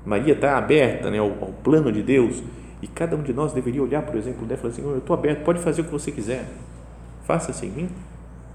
Maria 0.06 0.34
está 0.34 0.58
aberta 0.58 1.12
né, 1.12 1.20
ao, 1.20 1.30
ao, 1.42 1.54
plano 1.64 1.92
de 1.92 2.02
Deus 2.02 2.42
e 2.82 2.88
cada 2.88 3.16
um 3.16 3.22
de 3.22 3.34
nós 3.34 3.54
deveria 3.54 3.84
olhar, 3.84 4.02
por 4.04 4.16
exemplo, 4.16 4.46
dela 4.46 4.60
e 4.60 4.62
falar: 4.62 4.74
Senhor, 4.74 4.92
eu 4.92 5.00
estou 5.00 5.14
aberto, 5.14 5.44
pode 5.44 5.60
fazer 5.60 5.82
o 5.82 5.84
que 5.84 5.92
você 5.92 6.12
quiser. 6.12 6.46
Faça-se 7.26 7.66
em 7.66 7.70
mim, 7.70 7.90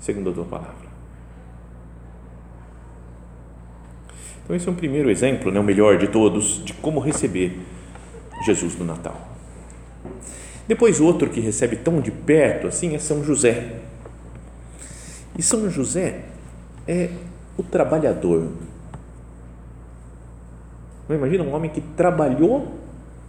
segundo 0.00 0.30
a 0.30 0.32
tua 0.32 0.44
palavra. 0.44 0.91
Então, 4.44 4.56
esse 4.56 4.68
é 4.68 4.72
um 4.72 4.75
primeiro 4.75 5.11
exemplo, 5.11 5.50
né, 5.50 5.61
o 5.61 5.62
melhor 5.62 5.99
de 5.99 6.08
todos, 6.08 6.64
de 6.64 6.72
como 6.75 7.00
receber 7.00 7.58
Jesus 8.44 8.76
no 8.76 8.84
Natal. 8.84 9.16
Depois, 10.66 11.00
outro 11.00 11.30
que 11.30 11.40
recebe 11.40 11.76
tão 11.76 12.00
de 12.00 12.11
perto 12.11 12.66
assim 12.66 12.94
é 12.94 12.99
São 12.99 13.22
José. 13.25 13.80
E 15.38 15.42
São 15.42 15.68
José 15.70 16.25
é 16.87 17.11
o 17.56 17.62
trabalhador. 17.62 18.49
Não 21.08 21.16
imagina 21.16 21.44
um 21.44 21.54
homem 21.54 21.70
que 21.70 21.80
trabalhou 21.80 22.78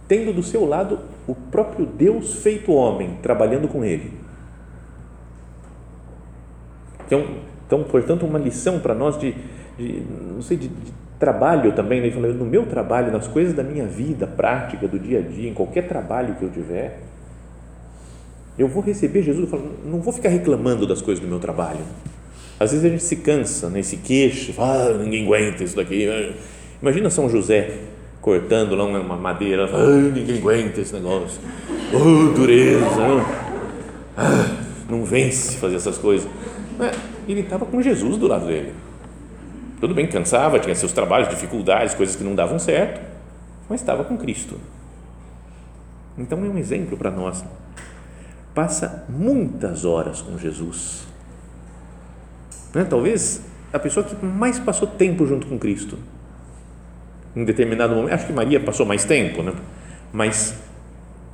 tendo 0.06 0.32
do 0.32 0.42
seu 0.42 0.66
lado 0.66 1.00
o 1.26 1.34
próprio 1.34 1.86
Deus 1.86 2.34
feito 2.36 2.72
homem, 2.72 3.18
trabalhando 3.22 3.68
com 3.68 3.84
ele. 3.84 4.12
Então, 7.06 7.24
então 7.66 7.82
portanto, 7.84 8.26
uma 8.26 8.38
lição 8.38 8.78
para 8.80 8.94
nós 8.94 9.18
de, 9.18 9.34
de, 9.78 10.02
não 10.34 10.42
sei, 10.42 10.56
de, 10.56 10.68
de 10.68 10.92
trabalho 11.18 11.72
também, 11.72 12.00
né? 12.00 12.10
no 12.10 12.44
meu 12.44 12.66
trabalho, 12.66 13.12
nas 13.12 13.26
coisas 13.26 13.54
da 13.54 13.62
minha 13.62 13.86
vida 13.86 14.26
prática, 14.26 14.86
do 14.86 14.98
dia 14.98 15.20
a 15.20 15.22
dia, 15.22 15.48
em 15.48 15.54
qualquer 15.54 15.86
trabalho 15.86 16.34
que 16.34 16.42
eu 16.42 16.50
tiver, 16.50 17.00
eu 18.58 18.68
vou 18.68 18.82
receber 18.82 19.22
Jesus, 19.22 19.44
eu 19.44 19.50
falo, 19.50 19.72
não 19.84 20.00
vou 20.00 20.12
ficar 20.12 20.28
reclamando 20.28 20.86
das 20.86 21.02
coisas 21.02 21.22
do 21.22 21.28
meu 21.28 21.40
trabalho. 21.40 21.80
Às 22.58 22.70
vezes 22.70 22.84
a 22.84 22.88
gente 22.88 23.02
se 23.02 23.16
cansa, 23.16 23.68
né, 23.68 23.82
se 23.82 23.96
queixa, 23.96 24.52
fala, 24.52 24.90
ah, 24.90 24.98
ninguém 24.98 25.24
aguenta 25.24 25.64
isso 25.64 25.74
daqui. 25.74 26.08
Imagina 26.80 27.10
São 27.10 27.28
José 27.28 27.78
cortando 28.20 28.74
lá 28.76 28.84
uma 28.84 29.16
madeira, 29.16 29.68
ah, 29.72 30.10
ninguém 30.14 30.38
aguenta 30.38 30.80
esse 30.80 30.94
negócio. 30.94 31.40
Oh, 31.92 32.32
dureza, 32.32 32.86
ah, 34.16 34.56
não 34.88 35.04
vence 35.04 35.56
fazer 35.56 35.76
essas 35.76 35.98
coisas. 35.98 36.28
Ele 37.26 37.40
estava 37.40 37.66
com 37.66 37.82
Jesus 37.82 38.16
do 38.16 38.28
lado 38.28 38.46
dele. 38.46 38.72
Tudo 39.84 39.94
bem, 39.94 40.06
cansava, 40.06 40.58
tinha 40.58 40.74
seus 40.74 40.92
trabalhos, 40.92 41.28
dificuldades, 41.28 41.92
coisas 41.92 42.16
que 42.16 42.24
não 42.24 42.34
davam 42.34 42.58
certo, 42.58 43.02
mas 43.68 43.82
estava 43.82 44.02
com 44.02 44.16
Cristo. 44.16 44.58
Então 46.16 46.42
é 46.42 46.48
um 46.48 46.56
exemplo 46.56 46.96
para 46.96 47.10
nós 47.10 47.44
passa 48.54 49.04
muitas 49.10 49.84
horas 49.84 50.22
com 50.22 50.38
Jesus. 50.38 51.06
Né? 52.72 52.86
Talvez 52.88 53.42
a 53.74 53.78
pessoa 53.78 54.06
que 54.06 54.24
mais 54.24 54.58
passou 54.58 54.88
tempo 54.88 55.26
junto 55.26 55.46
com 55.46 55.58
Cristo. 55.58 55.98
Em 57.36 57.44
determinado 57.44 57.94
momento, 57.94 58.14
acho 58.14 58.26
que 58.26 58.32
Maria 58.32 58.60
passou 58.60 58.86
mais 58.86 59.04
tempo, 59.04 59.42
né? 59.42 59.52
mas 60.10 60.54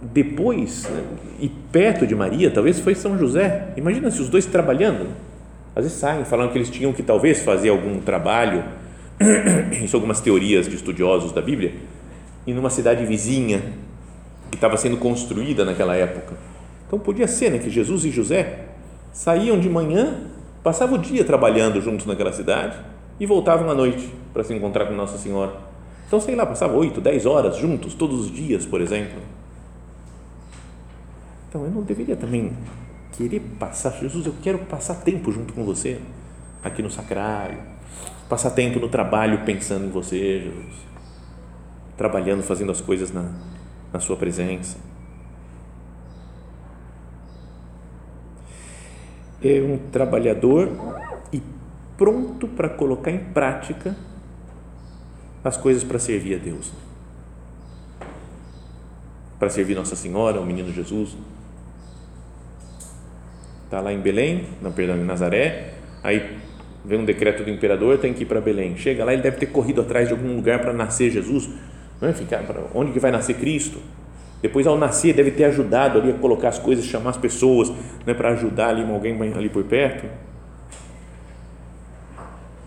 depois, 0.02 0.88
né? 0.90 1.04
e 1.38 1.48
perto 1.48 2.04
de 2.04 2.16
Maria, 2.16 2.50
talvez 2.50 2.80
foi 2.80 2.96
São 2.96 3.16
José. 3.16 3.72
Imagina 3.76 4.10
se 4.10 4.20
os 4.20 4.28
dois 4.28 4.44
trabalhando. 4.44 5.29
Às 5.74 5.84
vezes 5.84 5.98
saem 5.98 6.24
falando 6.24 6.52
que 6.52 6.58
eles 6.58 6.70
tinham 6.70 6.92
que 6.92 7.02
talvez 7.02 7.42
fazer 7.42 7.68
algum 7.68 8.00
trabalho, 8.00 8.64
isso 9.82 9.96
algumas 9.96 10.20
teorias 10.20 10.68
de 10.68 10.76
estudiosos 10.76 11.32
da 11.32 11.40
Bíblia, 11.40 11.74
e 12.46 12.52
numa 12.52 12.70
cidade 12.70 13.04
vizinha 13.04 13.62
que 14.50 14.56
estava 14.56 14.76
sendo 14.76 14.96
construída 14.96 15.64
naquela 15.64 15.94
época 15.94 16.50
então 16.90 16.98
podia 16.98 17.28
ser 17.28 17.52
né, 17.52 17.58
que 17.60 17.70
Jesus 17.70 18.04
e 18.04 18.10
José 18.10 18.64
saíam 19.12 19.60
de 19.60 19.70
manhã, 19.70 20.24
passavam 20.60 20.98
o 20.98 21.00
dia 21.00 21.24
trabalhando 21.24 21.80
juntos 21.80 22.04
naquela 22.04 22.32
cidade 22.32 22.76
e 23.20 23.24
voltavam 23.24 23.70
à 23.70 23.74
noite 23.76 24.12
para 24.32 24.42
se 24.42 24.52
encontrar 24.52 24.86
com 24.86 24.94
Nossa 24.94 25.16
Senhora. 25.16 25.52
Então, 26.08 26.20
sei 26.20 26.34
lá, 26.34 26.44
passavam 26.44 26.76
oito, 26.78 27.00
dez 27.00 27.26
horas 27.26 27.56
juntos, 27.58 27.94
todos 27.94 28.22
os 28.22 28.32
dias, 28.32 28.66
por 28.66 28.80
exemplo. 28.80 29.20
Então, 31.48 31.64
eu 31.64 31.70
não 31.70 31.82
deveria 31.82 32.16
também 32.16 32.50
querer 33.20 33.40
passar, 33.58 33.92
Jesus, 33.98 34.24
eu 34.24 34.34
quero 34.42 34.60
passar 34.60 34.94
tempo 34.96 35.30
junto 35.30 35.52
com 35.52 35.64
você, 35.64 36.00
aqui 36.64 36.82
no 36.82 36.90
sacrário, 36.90 37.58
passar 38.28 38.50
tempo 38.50 38.80
no 38.80 38.88
trabalho 38.88 39.44
pensando 39.44 39.86
em 39.86 39.90
você, 39.90 40.40
Jesus, 40.40 40.74
trabalhando, 41.98 42.42
fazendo 42.42 42.72
as 42.72 42.80
coisas 42.80 43.12
na, 43.12 43.30
na 43.92 44.00
Sua 44.00 44.16
presença. 44.16 44.78
é 49.42 49.62
um 49.62 49.78
trabalhador 49.90 50.70
e 51.32 51.42
pronto 51.96 52.46
para 52.46 52.68
colocar 52.68 53.10
em 53.10 53.18
prática 53.18 53.96
as 55.42 55.56
coisas 55.56 55.82
para 55.82 55.98
servir 55.98 56.34
a 56.34 56.38
Deus. 56.38 56.70
Para 59.38 59.48
servir 59.48 59.74
Nossa 59.74 59.96
Senhora, 59.96 60.38
o 60.38 60.44
menino 60.44 60.70
Jesus. 60.70 61.16
Está 63.70 63.80
lá 63.80 63.92
em 63.92 64.00
Belém, 64.00 64.46
não, 64.60 64.72
perdão, 64.72 64.96
em 64.96 65.04
Nazaré, 65.04 65.74
aí 66.02 66.38
vem 66.84 66.98
um 66.98 67.04
decreto 67.04 67.44
do 67.44 67.50
imperador, 67.50 67.98
tem 67.98 68.12
que 68.12 68.24
ir 68.24 68.26
para 68.26 68.40
Belém. 68.40 68.76
Chega 68.76 69.04
lá, 69.04 69.12
ele 69.12 69.22
deve 69.22 69.36
ter 69.36 69.46
corrido 69.46 69.80
atrás 69.80 70.08
de 70.08 70.12
algum 70.12 70.34
lugar 70.34 70.58
para 70.58 70.72
nascer 70.72 71.08
Jesus. 71.08 71.48
Não 72.00 72.08
é? 72.08 72.12
Ficar, 72.12 72.42
onde 72.74 72.90
que 72.90 72.98
vai 72.98 73.12
nascer 73.12 73.34
Cristo? 73.34 73.78
Depois, 74.42 74.66
ao 74.66 74.76
nascer, 74.76 75.14
deve 75.14 75.30
ter 75.30 75.44
ajudado 75.44 76.00
ali 76.00 76.10
a 76.10 76.14
colocar 76.14 76.48
as 76.48 76.58
coisas, 76.58 76.84
chamar 76.84 77.10
as 77.10 77.16
pessoas 77.16 77.72
né, 78.04 78.12
para 78.12 78.30
ajudar 78.30 78.70
ali 78.70 78.82
alguém 78.82 79.16
ali 79.34 79.48
por 79.48 79.62
perto. 79.62 80.04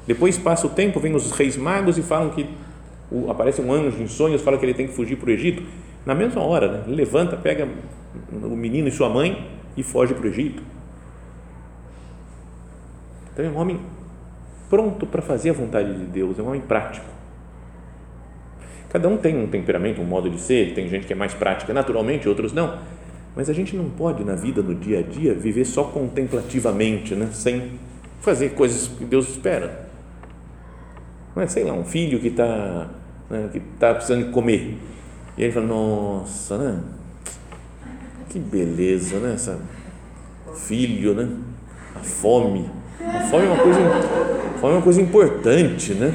Depois 0.08 0.38
passa 0.38 0.68
o 0.68 0.70
tempo, 0.70 1.02
vem 1.02 1.14
os 1.14 1.32
reis 1.32 1.58
magos 1.58 1.98
e 1.98 2.02
falam 2.02 2.30
que 2.30 2.48
aparece 3.30 3.62
um 3.62 3.74
anjo 3.74 4.02
em 4.02 4.08
sonhos, 4.08 4.42
fala 4.42 4.58
que 4.58 4.66
ele 4.66 4.74
tem 4.74 4.88
que 4.88 4.94
fugir 4.94 5.18
para 5.18 5.28
o 5.28 5.32
Egito. 5.34 5.64
Na 6.06 6.16
mesma 6.16 6.42
hora, 6.42 6.72
né, 6.72 6.84
levanta, 6.88 7.36
pega 7.36 7.68
o 8.32 8.56
menino 8.56 8.88
e 8.88 8.92
sua 8.92 9.10
mãe 9.10 9.50
e 9.76 9.84
foge 9.84 10.14
para 10.14 10.24
o 10.24 10.30
Egito. 10.30 10.72
Então 13.34 13.46
é 13.46 13.50
um 13.50 13.58
homem 13.58 13.80
pronto 14.70 15.06
para 15.06 15.22
fazer 15.22 15.50
a 15.50 15.54
vontade 15.54 15.94
de 15.94 16.06
Deus, 16.06 16.40
é 16.40 16.42
um 16.42 16.48
homem 16.48 16.62
prático. 16.62 17.06
Cada 18.90 19.10
um 19.10 19.18
tem 19.18 19.36
um 19.36 19.48
temperamento, 19.48 20.02
um 20.02 20.06
modo 20.06 20.30
de 20.30 20.40
ser, 20.40 20.74
tem 20.74 20.88
gente 20.88 21.08
que 21.08 21.14
é 21.14 21.16
mais 21.16 21.34
prática 21.34 21.74
naturalmente, 21.74 22.30
outros 22.30 22.54
não. 22.54 22.78
Mas 23.36 23.50
a 23.50 23.54
gente 23.54 23.76
não 23.76 23.90
pode, 23.90 24.24
na 24.24 24.36
vida, 24.36 24.62
no 24.62 24.76
dia 24.76 25.00
a 25.00 25.02
dia, 25.02 25.34
viver 25.34 25.66
só 25.66 25.86
contemplativamente, 25.86 27.16
né? 27.16 27.30
sem 27.32 27.80
fazer 28.22 28.50
coisas 28.50 28.88
que 28.88 29.04
Deus 29.04 29.30
espera. 29.30 29.90
Não 31.36 31.42
é, 31.42 31.48
sei 31.48 31.64
lá, 31.64 31.74
um 31.74 31.84
filho 31.84 32.20
que 32.20 32.28
está 32.28 32.90
né, 33.30 33.50
que 33.52 33.60
tá 33.80 33.94
precisando 33.94 34.26
de 34.26 34.32
comer. 34.32 34.78
E 35.38 35.44
ele 35.44 35.52
fala, 35.52 35.66
nossa, 35.66 36.58
né? 36.58 36.84
Que 38.30 38.38
beleza, 38.38 39.18
né? 39.20 39.34
Essa, 39.34 39.60
filho, 40.56 41.16
né? 41.16 41.30
A 41.96 42.00
fome. 42.00 42.70
É 43.14 43.36
uma 43.36 43.58
coisa, 43.58 43.80
é 43.80 44.66
uma 44.66 44.82
coisa 44.82 45.02
importante, 45.02 45.94
né? 45.94 46.14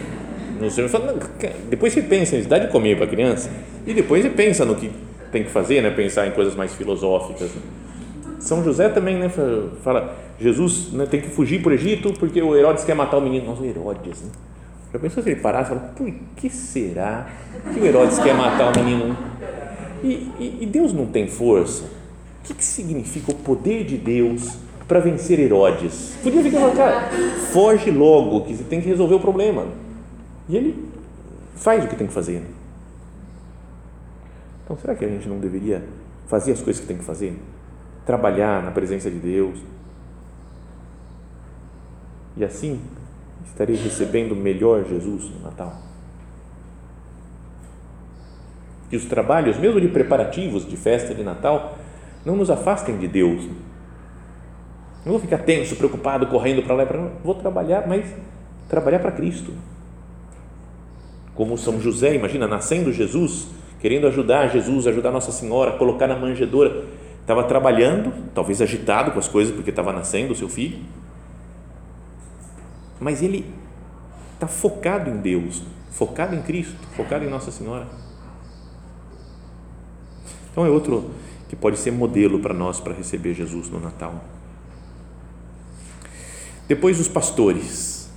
depois 1.71 1.93
você 1.93 2.03
pensa 2.03 2.37
nisso, 2.37 2.49
dá 2.49 2.59
de 2.59 2.69
comer 2.69 2.97
para 2.97 3.05
a 3.05 3.09
criança 3.09 3.49
e 3.87 3.95
depois 3.95 4.23
você 4.23 4.31
pensa 4.31 4.65
no 4.65 4.75
que 4.75 4.91
tem 5.31 5.45
que 5.45 5.51
fazer, 5.51 5.83
né? 5.83 5.91
pensar 5.91 6.27
em 6.27 6.33
coisas 6.33 6.55
mais 6.55 6.75
filosóficas. 6.75 7.51
São 8.41 8.65
José 8.65 8.89
também 8.89 9.17
né, 9.17 9.29
fala, 9.83 10.17
Jesus 10.41 10.93
né, 10.93 11.07
tem 11.07 11.21
que 11.21 11.29
fugir 11.29 11.61
para 11.61 11.71
o 11.71 11.75
Egito 11.75 12.13
porque 12.19 12.41
o 12.41 12.57
Herodes 12.57 12.85
quer 12.85 12.95
matar 12.95 13.19
o 13.19 13.21
menino. 13.21 13.47
Nossa, 13.47 13.63
o 13.63 13.67
Herodes, 13.67 14.23
né? 14.23 14.31
Já 14.93 14.99
pensou 14.99 15.23
se 15.23 15.29
ele 15.29 15.41
parasse 15.41 15.73
e 15.73 15.75
falasse, 15.75 15.93
por 15.95 16.13
que 16.37 16.49
será 16.49 17.27
que 17.75 17.81
o 17.81 17.85
Herodes 17.85 18.19
quer 18.19 18.35
matar 18.35 18.73
o 18.73 18.85
menino? 18.85 19.17
E, 20.03 20.31
e, 20.39 20.59
e 20.61 20.67
Deus 20.67 20.93
não 20.93 21.07
tem 21.07 21.27
força? 21.27 21.85
O 21.85 22.45
que, 22.45 22.55
que 22.55 22.65
significa 22.65 23.33
o 23.33 23.35
poder 23.35 23.85
de 23.85 23.99
Deus 23.99 24.57
para 24.89 25.01
vencer 25.01 25.39
Herodes? 25.39 26.17
Podia 26.23 26.43
ficar 26.43 26.61
falando, 26.61 26.77
cara, 26.77 27.11
foge 27.53 27.91
logo, 27.91 28.41
que 28.47 28.57
você 28.57 28.65
tem 28.65 28.81
que 28.81 28.89
resolver 28.89 29.15
o 29.15 29.21
problema. 29.21 29.67
E 30.49 30.57
ele 30.57 30.89
faz 31.55 31.85
o 31.85 31.89
que 31.89 31.95
tem 31.95 32.07
que 32.07 32.13
fazer. 32.13 32.43
Então, 34.65 34.77
será 34.79 34.95
que 34.95 35.05
a 35.05 35.09
gente 35.09 35.29
não 35.29 35.39
deveria 35.39 35.85
fazer 36.27 36.53
as 36.53 36.63
coisas 36.63 36.81
que 36.81 36.87
tem 36.87 36.97
que 36.97 37.05
fazer? 37.05 37.39
Trabalhar 38.07 38.63
na 38.63 38.71
presença 38.71 39.11
de 39.11 39.19
Deus. 39.19 39.59
E 42.37 42.45
assim, 42.45 42.81
estarei 43.47 43.77
recebendo 43.77 44.35
melhor 44.35 44.85
Jesus 44.85 45.31
no 45.31 45.41
Natal. 45.41 45.83
Que 48.89 48.97
os 48.97 49.05
trabalhos, 49.05 49.59
mesmo 49.59 49.81
de 49.81 49.89
preparativos 49.89 50.67
de 50.67 50.77
festa 50.77 51.15
de 51.15 51.23
Natal, 51.23 51.77
não 52.25 52.37
nos 52.37 52.51
afastem 52.51 52.97
de 52.97 53.07
Deus. 53.07 53.47
Não 55.05 55.13
vou 55.13 55.21
ficar 55.21 55.39
tenso, 55.39 55.77
preocupado, 55.77 56.27
correndo 56.27 56.63
para 56.63 56.75
lá 56.75 56.83
e 56.83 56.87
para 56.87 57.01
lá. 57.01 57.11
Vou 57.25 57.35
trabalhar, 57.35 57.87
mas 57.87 58.05
trabalhar 58.69 58.99
para 58.99 59.13
Cristo. 59.13 59.53
Como 61.35 61.57
São 61.57 61.81
José, 61.81 62.15
imagina, 62.15 62.47
nascendo 62.47 62.93
Jesus, 62.93 63.49
querendo 63.81 64.07
ajudar 64.07 64.49
Jesus, 64.49 64.87
ajudar 64.87 65.11
Nossa 65.11 65.33
Senhora, 65.33 65.73
colocar 65.73 66.07
na 66.07 66.17
manjedoura. 66.17 66.85
Estava 67.21 67.45
trabalhando, 67.45 68.13
talvez 68.35 68.61
agitado 68.61 69.13
com 69.13 69.19
as 69.19 69.29
coisas, 69.29 69.55
porque 69.55 69.71
estava 69.71 69.93
nascendo 69.93 70.33
o 70.33 70.37
seu 70.37 70.49
filho. 70.49 70.79
Mas 72.99 73.23
ele 73.23 73.47
está 74.35 74.49
focado 74.49 75.11
em 75.11 75.19
Deus, 75.19 75.63
focado 75.91 76.35
em 76.35 76.43
Cristo, 76.43 76.77
focado 76.97 77.25
em 77.25 77.31
Nossa 77.31 77.51
Senhora. 77.51 77.87
Então 80.51 80.67
é 80.67 80.71
outro 80.71 81.11
que 81.49 81.55
pode 81.55 81.79
ser 81.79 81.93
modelo 81.93 82.41
para 82.41 82.53
nós 82.53 82.81
para 82.81 82.93
receber 82.93 83.35
Jesus 83.35 83.71
no 83.71 83.79
Natal. 83.79 84.25
Depois 86.69 87.01
os 87.01 87.09
pastores, 87.09 88.11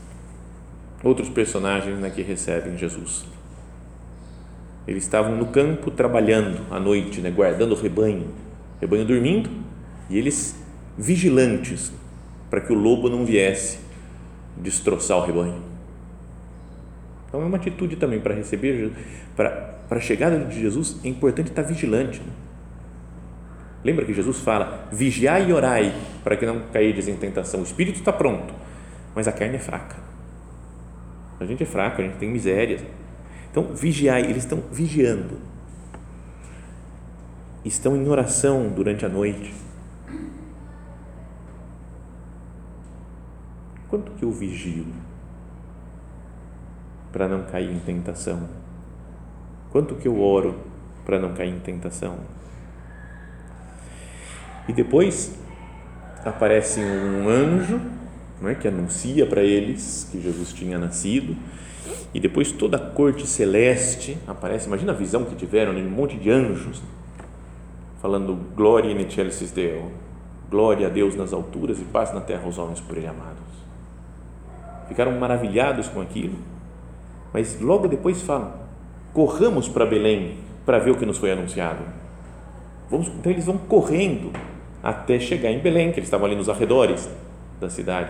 outros 1.02 1.30
personagens 1.30 1.98
né, 2.00 2.10
que 2.10 2.22
recebem 2.22 2.78
Jesus. 2.78 3.26
Eles 4.86 5.04
estavam 5.04 5.38
no 5.38 5.46
campo 5.46 5.90
trabalhando 5.90 6.60
à 6.70 6.78
noite, 6.78 7.22
né, 7.22 7.32
guardando 7.32 7.72
o 7.72 7.76
rebanho, 7.76 8.28
o 8.78 8.82
rebanho 8.82 9.06
dormindo, 9.06 9.50
e 10.10 10.18
eles 10.18 10.54
vigilantes 10.98 11.94
para 12.50 12.60
que 12.60 12.74
o 12.74 12.76
lobo 12.76 13.10
não 13.10 13.26
viesse 13.26 13.80
destroçar 14.58 15.18
o 15.18 15.26
rebanho. 15.26 15.64
Então 17.30 17.42
é 17.42 17.46
uma 17.46 17.56
atitude 17.56 17.96
também 17.96 18.20
para 18.20 18.36
receber, 18.36 18.92
para, 19.34 19.50
para 19.88 19.98
a 19.98 20.02
chegada 20.02 20.38
de 20.38 20.60
Jesus, 20.60 21.00
é 21.06 21.08
importante 21.08 21.48
estar 21.48 21.62
vigilante. 21.62 22.20
Né? 22.20 22.34
Lembra 23.84 24.06
que 24.06 24.14
Jesus 24.14 24.40
fala: 24.40 24.88
vigiai 24.92 25.50
e 25.50 25.54
orai 25.54 25.94
para 26.24 26.36
que 26.36 26.46
não 26.46 26.62
caídes 26.72 27.08
em 27.08 27.16
tentação. 27.16 27.62
O 27.62 27.64
espírito 27.64 28.00
está 28.00 28.14
pronto, 28.14 28.54
mas 29.16 29.28
a 29.28 29.32
carne 29.32 29.56
é 29.56 29.60
fraca. 29.60 29.98
A 31.40 31.46
gente 31.46 31.64
é 31.64 31.66
fraco, 31.66 32.02
a 32.02 32.06
gente 32.06 32.18
tem 32.18 32.30
misérias. 32.30 32.82
Então, 33.50 33.76
vigiai, 33.76 34.24
eles 34.24 34.44
estão 34.44 34.64
vigiando. 34.72 35.38
Estão 37.66 37.96
em 37.96 38.08
oração 38.08 38.70
durante 38.70 39.06
a 39.06 39.10
noite. 39.10 39.54
Quanto 43.90 44.12
que 44.14 44.24
eu 44.24 44.32
vigio? 44.32 44.86
para 47.12 47.28
não 47.28 47.44
cair 47.44 47.72
em 47.72 47.80
tentação? 47.80 48.48
Quanto 49.72 49.96
que 49.96 50.08
eu 50.08 50.20
oro 50.20 50.56
para 51.06 51.20
não 51.20 51.34
cair 51.34 51.54
em 51.54 51.60
tentação? 51.60 52.20
E 54.72 54.74
depois 54.74 55.38
aparece 56.24 56.80
um 56.80 57.28
anjo 57.28 57.82
é, 58.46 58.56
que 58.56 58.70
anuncia 58.70 59.26
para 59.26 59.42
eles 59.44 60.08
que 60.10 60.22
Jesus 60.22 60.54
tinha 60.54 60.80
nascido, 60.80 61.36
e 62.14 62.22
depois 62.22 62.54
toda 62.54 62.78
a 62.78 62.80
corte 62.80 63.28
celeste 63.28 64.18
aparece. 64.26 64.68
Imagina 64.68 64.94
a 64.94 64.96
visão 64.96 65.26
que 65.26 65.36
tiveram, 65.36 65.74
né? 65.74 65.82
um 65.82 65.90
monte 65.90 66.16
de 66.16 66.30
anjos 66.30 66.82
falando 68.02 68.34
Glória 68.56 68.90
in 68.90 69.06
excelsis 69.06 69.52
Deo, 69.52 69.92
glória 70.50 70.88
a 70.88 70.90
Deus 70.90 71.18
nas 71.18 71.34
alturas 71.34 71.78
e 71.78 71.84
paz 71.84 72.14
na 72.14 72.22
terra 72.22 72.44
aos 72.46 72.58
homens 72.58 72.80
por 72.80 72.96
Ele 72.96 73.08
amados. 73.08 73.42
Ficaram 74.88 75.12
maravilhados 75.20 75.90
com 75.90 76.00
aquilo 76.00 76.36
mas 77.34 77.60
logo 77.60 77.90
depois 77.90 78.22
falam: 78.22 78.54
corramos 79.14 79.68
para 79.68 79.86
Belém 79.86 80.38
para 80.66 80.80
ver 80.80 80.92
o 80.92 80.98
que 80.98 81.06
nos 81.06 81.18
foi 81.18 81.32
anunciado. 81.32 81.84
Vamos, 82.90 83.08
então 83.08 83.32
eles 83.32 83.46
vão 83.46 83.58
correndo 83.58 84.32
até 84.84 85.20
chegar 85.20 85.52
em 85.52 85.60
Belém, 85.60 85.92
que 85.92 86.00
eles 86.00 86.08
estavam 86.08 86.26
ali 86.26 86.36
nos 86.36 86.50
arredores 86.50 87.10
da 87.60 87.70
cidade. 87.70 88.10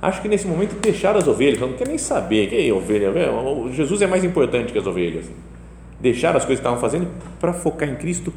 Acho 0.00 0.20
que 0.20 0.28
nesse 0.28 0.46
momento 0.46 0.74
deixaram 0.80 1.18
as 1.18 1.28
ovelhas, 1.28 1.60
não 1.60 1.72
quer 1.74 1.86
nem 1.86 1.98
saber 1.98 2.48
que 2.48 2.68
é 2.68 2.72
ovelha. 2.72 3.12
Jesus 3.72 4.02
é 4.02 4.06
mais 4.06 4.24
importante 4.24 4.72
que 4.72 4.78
as 4.78 4.86
ovelhas. 4.86 5.30
Deixaram 6.00 6.36
as 6.36 6.44
coisas 6.44 6.60
que 6.60 6.66
estavam 6.66 6.80
fazendo 6.80 7.08
para 7.38 7.52
focar 7.52 7.88
em 7.88 7.94
Cristo 7.94 8.32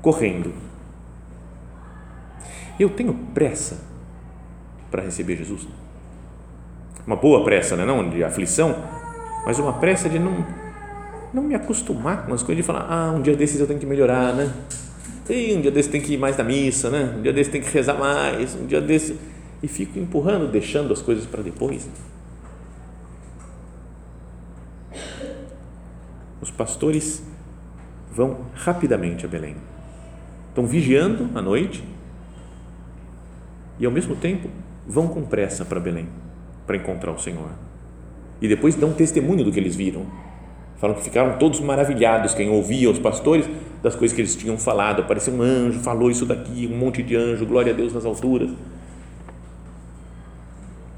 correndo. 0.00 0.52
Eu 2.80 2.88
tenho 2.90 3.12
pressa 3.34 3.84
para 4.90 5.02
receber 5.02 5.36
Jesus 5.36 5.66
uma 7.06 7.16
boa 7.16 7.44
pressa, 7.44 7.76
né? 7.76 7.84
não 7.84 8.08
de 8.08 8.22
aflição, 8.22 8.76
mas 9.44 9.58
uma 9.58 9.72
pressa 9.74 10.08
de 10.08 10.18
não, 10.18 10.44
não 11.32 11.42
me 11.42 11.54
acostumar 11.54 12.26
com 12.26 12.34
as 12.34 12.42
coisas, 12.42 12.64
de 12.64 12.66
falar, 12.66 12.86
ah, 12.88 13.12
um 13.12 13.20
dia 13.20 13.36
desses 13.36 13.60
eu 13.60 13.66
tenho 13.66 13.78
que 13.78 13.86
melhorar, 13.86 14.32
né? 14.34 14.52
E 15.28 15.54
um 15.54 15.60
dia 15.60 15.70
desses 15.70 15.90
tem 15.90 16.00
que 16.00 16.14
ir 16.14 16.18
mais 16.18 16.36
na 16.36 16.44
missa, 16.44 16.90
né? 16.90 17.14
Um 17.16 17.22
dia 17.22 17.32
desses 17.32 17.52
tem 17.52 17.60
que 17.60 17.70
rezar 17.70 17.94
mais, 17.94 18.54
um 18.54 18.66
dia 18.66 18.80
desses... 18.80 19.18
E 19.62 19.68
fico 19.68 19.98
empurrando, 19.98 20.50
deixando 20.50 20.92
as 20.92 21.00
coisas 21.00 21.24
para 21.24 21.40
depois. 21.40 21.88
Os 26.40 26.50
pastores 26.50 27.22
vão 28.12 28.46
rapidamente 28.54 29.24
a 29.24 29.28
Belém. 29.28 29.56
Estão 30.48 30.66
vigiando 30.66 31.30
à 31.38 31.40
noite 31.40 31.84
e, 33.78 33.86
ao 33.86 33.92
mesmo 33.92 34.16
tempo, 34.16 34.50
vão 34.86 35.06
com 35.06 35.22
pressa 35.22 35.64
para 35.64 35.78
Belém 35.78 36.08
para 36.66 36.76
encontrar 36.76 37.12
o 37.12 37.18
Senhor. 37.18 37.50
E 38.40 38.48
depois 38.48 38.74
dão 38.74 38.92
testemunho 38.92 39.44
do 39.44 39.52
que 39.52 39.60
eles 39.60 39.76
viram. 39.76 40.04
Falam 40.82 40.96
que 40.96 41.04
ficaram 41.04 41.38
todos 41.38 41.60
maravilhados, 41.60 42.34
quem 42.34 42.50
ouvia 42.50 42.90
os 42.90 42.98
pastores, 42.98 43.48
das 43.80 43.94
coisas 43.94 44.12
que 44.12 44.20
eles 44.20 44.34
tinham 44.34 44.58
falado. 44.58 45.02
Apareceu 45.02 45.32
um 45.32 45.40
anjo, 45.40 45.78
falou 45.78 46.10
isso 46.10 46.26
daqui, 46.26 46.68
um 46.68 46.76
monte 46.76 47.04
de 47.04 47.14
anjo, 47.14 47.46
glória 47.46 47.72
a 47.72 47.76
Deus 47.76 47.94
nas 47.94 48.04
alturas. 48.04 48.50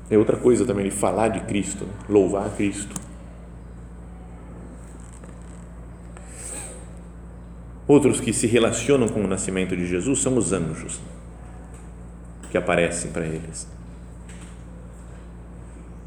É 0.09 0.17
outra 0.17 0.39
coisa 0.39 0.65
também 0.65 0.87
de 0.87 0.91
falar 0.91 1.29
de 1.29 1.41
Cristo, 1.41 1.87
louvar 2.09 2.49
Cristo. 2.57 2.99
Outros 7.87 8.23
que 8.23 8.33
se 8.33 8.47
relacionam 8.47 9.07
com 9.07 9.21
o 9.23 9.27
nascimento 9.27 9.77
de 9.77 9.87
Jesus 9.87 10.23
são 10.23 10.39
os 10.39 10.51
anjos 10.55 10.99
que 12.51 12.57
aparecem 12.57 13.11
para 13.11 13.27
eles 13.27 13.69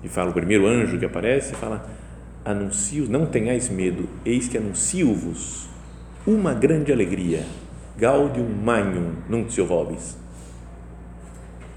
e 0.04 0.10
fala 0.10 0.32
o 0.32 0.34
primeiro 0.34 0.66
anjo 0.66 0.98
que 0.98 1.06
aparece, 1.06 1.54
fala: 1.54 1.86
anuncio, 2.48 3.10
não 3.10 3.26
tenhais 3.26 3.70
medo, 3.70 4.08
eis 4.26 4.48
que 4.48 4.58
anuncio-vos 4.58 5.68
uma 6.26 6.54
grande 6.54 6.94
alegria, 6.94 7.46
gaudium 7.98 8.48
magnum 8.48 9.16
nuncio 9.28 9.66
vobis. 9.66 10.18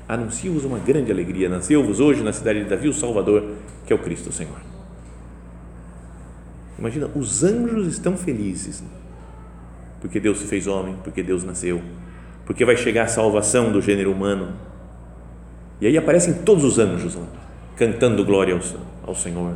Anuncio-vos 0.09 0.65
uma 0.65 0.79
grande 0.79 1.11
alegria, 1.11 1.49
nasceu-vos 1.49 1.99
hoje 1.99 2.23
na 2.23 2.33
cidade 2.33 2.63
de 2.63 2.71
Davi 2.71 2.89
o 2.89 2.93
Salvador, 2.93 3.57
que 3.85 3.93
é 3.93 3.97
o 3.97 3.99
Cristo 3.99 4.31
Senhor. 4.31 4.61
Imagina, 6.79 7.11
os 7.17 7.43
anjos 7.43 7.89
estão 7.89 8.17
felizes, 8.17 8.83
porque 10.01 10.21
Deus 10.21 10.39
se 10.39 10.47
fez 10.47 10.69
homem, 10.69 10.97
porque 11.03 11.23
Deus 11.23 11.43
nasceu, 11.43 11.83
porque 12.47 12.65
vai 12.65 12.77
chegar 12.77 13.05
a 13.05 13.09
salvação 13.09 13.73
do 13.73 13.83
gênero 13.83 14.13
humano. 14.13 14.53
E 15.81 15.87
aí 15.87 15.99
aparecem 15.99 16.33
todos 16.45 16.63
os 16.63 16.79
anjos 16.79 17.17
lá 17.17 17.27
cantando 17.77 18.25
glória 18.25 18.55
ao, 18.55 18.61
ao 19.09 19.15
Senhor. 19.15 19.55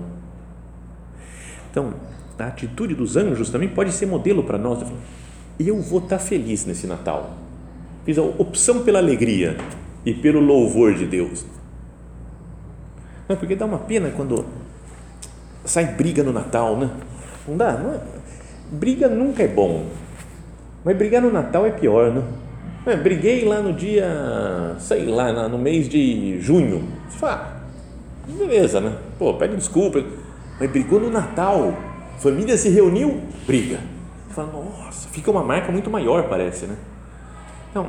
Então, 1.75 1.93
a 2.39 2.45
atitude 2.45 2.95
dos 2.95 3.17
anjos 3.17 3.51
também 3.51 3.69
pode 3.69 3.91
ser 3.91 4.07
modelo 4.07 4.45
para 4.45 4.57
nós. 4.57 4.79
Eu 5.59 5.81
vou 5.81 5.99
estar 5.99 6.21
feliz 6.21 6.65
nesse 6.65 6.87
Natal. 6.87 7.35
Fiz 8.05 8.17
a 8.17 8.23
opção 8.23 8.85
pela 8.85 9.01
alegria 9.01 9.57
e 10.07 10.15
pelo 10.15 10.39
louvor 10.39 10.95
de 10.95 11.05
Deus. 11.05 11.45
Não, 13.29 13.35
porque 13.35 13.57
dá 13.57 13.67
uma 13.67 13.79
pena 13.79 14.13
quando 14.15 14.45
sai 15.65 15.85
briga 15.87 16.23
no 16.23 16.33
Natal, 16.33 16.77
né? 16.77 16.91
Não 17.49 17.57
dá? 17.57 17.73
Não 17.73 17.95
é? 17.95 18.01
Briga 18.71 19.09
nunca 19.09 19.43
é 19.43 19.49
bom, 19.49 19.87
mas 20.85 20.97
brigar 20.97 21.23
no 21.23 21.33
Natal 21.33 21.67
é 21.67 21.71
pior, 21.71 22.13
né? 22.13 22.23
É, 22.87 22.97
briguei 22.97 23.45
lá 23.45 23.61
no 23.61 23.73
dia, 23.73 24.77
sei 24.79 25.07
lá, 25.07 25.49
no 25.49 25.59
mês 25.59 25.89
de 25.89 26.39
junho. 26.41 26.85
Fala, 27.09 27.63
beleza, 28.29 28.81
né? 28.81 28.97
Pô, 29.19 29.35
pede 29.35 29.57
desculpa. 29.57 30.05
Mas 30.59 30.71
brigou 30.71 31.01
no 31.01 31.11
Natal. 31.11 31.77
Família 32.19 32.57
se 32.57 32.69
reuniu, 32.69 33.21
briga. 33.47 33.81
Fala, 34.31 34.53
nossa, 34.53 35.09
fica 35.09 35.31
uma 35.31 35.43
marca 35.43 35.71
muito 35.71 35.91
maior, 35.91 36.29
parece, 36.29 36.67
né? 36.67 36.77
Então, 37.71 37.89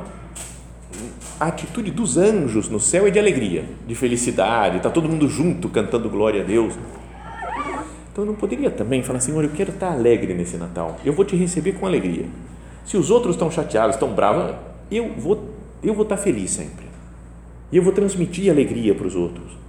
a 1.38 1.46
atitude 1.46 1.90
dos 1.90 2.16
anjos 2.16 2.68
no 2.68 2.80
céu 2.80 3.06
é 3.06 3.10
de 3.10 3.18
alegria, 3.18 3.64
de 3.86 3.94
felicidade, 3.94 4.78
está 4.78 4.90
todo 4.90 5.08
mundo 5.08 5.28
junto 5.28 5.68
cantando 5.68 6.08
glória 6.08 6.42
a 6.42 6.44
Deus. 6.44 6.74
Então 8.10 8.24
eu 8.24 8.26
não 8.26 8.34
poderia 8.34 8.70
também 8.70 9.02
falar, 9.02 9.20
Senhor, 9.20 9.44
eu 9.44 9.50
quero 9.50 9.70
estar 9.70 9.92
alegre 9.92 10.32
nesse 10.34 10.56
Natal, 10.56 10.96
eu 11.04 11.12
vou 11.12 11.24
te 11.24 11.36
receber 11.36 11.72
com 11.72 11.86
alegria. 11.86 12.26
Se 12.84 12.96
os 12.96 13.10
outros 13.10 13.34
estão 13.34 13.50
chateados, 13.50 13.96
estão 13.96 14.14
bravos, 14.14 14.54
eu 14.90 15.12
vou, 15.18 15.50
eu 15.82 15.92
vou 15.92 16.04
estar 16.04 16.16
feliz 16.16 16.52
sempre. 16.52 16.86
E 17.70 17.76
eu 17.76 17.82
vou 17.82 17.92
transmitir 17.92 18.50
alegria 18.50 18.94
para 18.94 19.06
os 19.06 19.14
outros. 19.14 19.65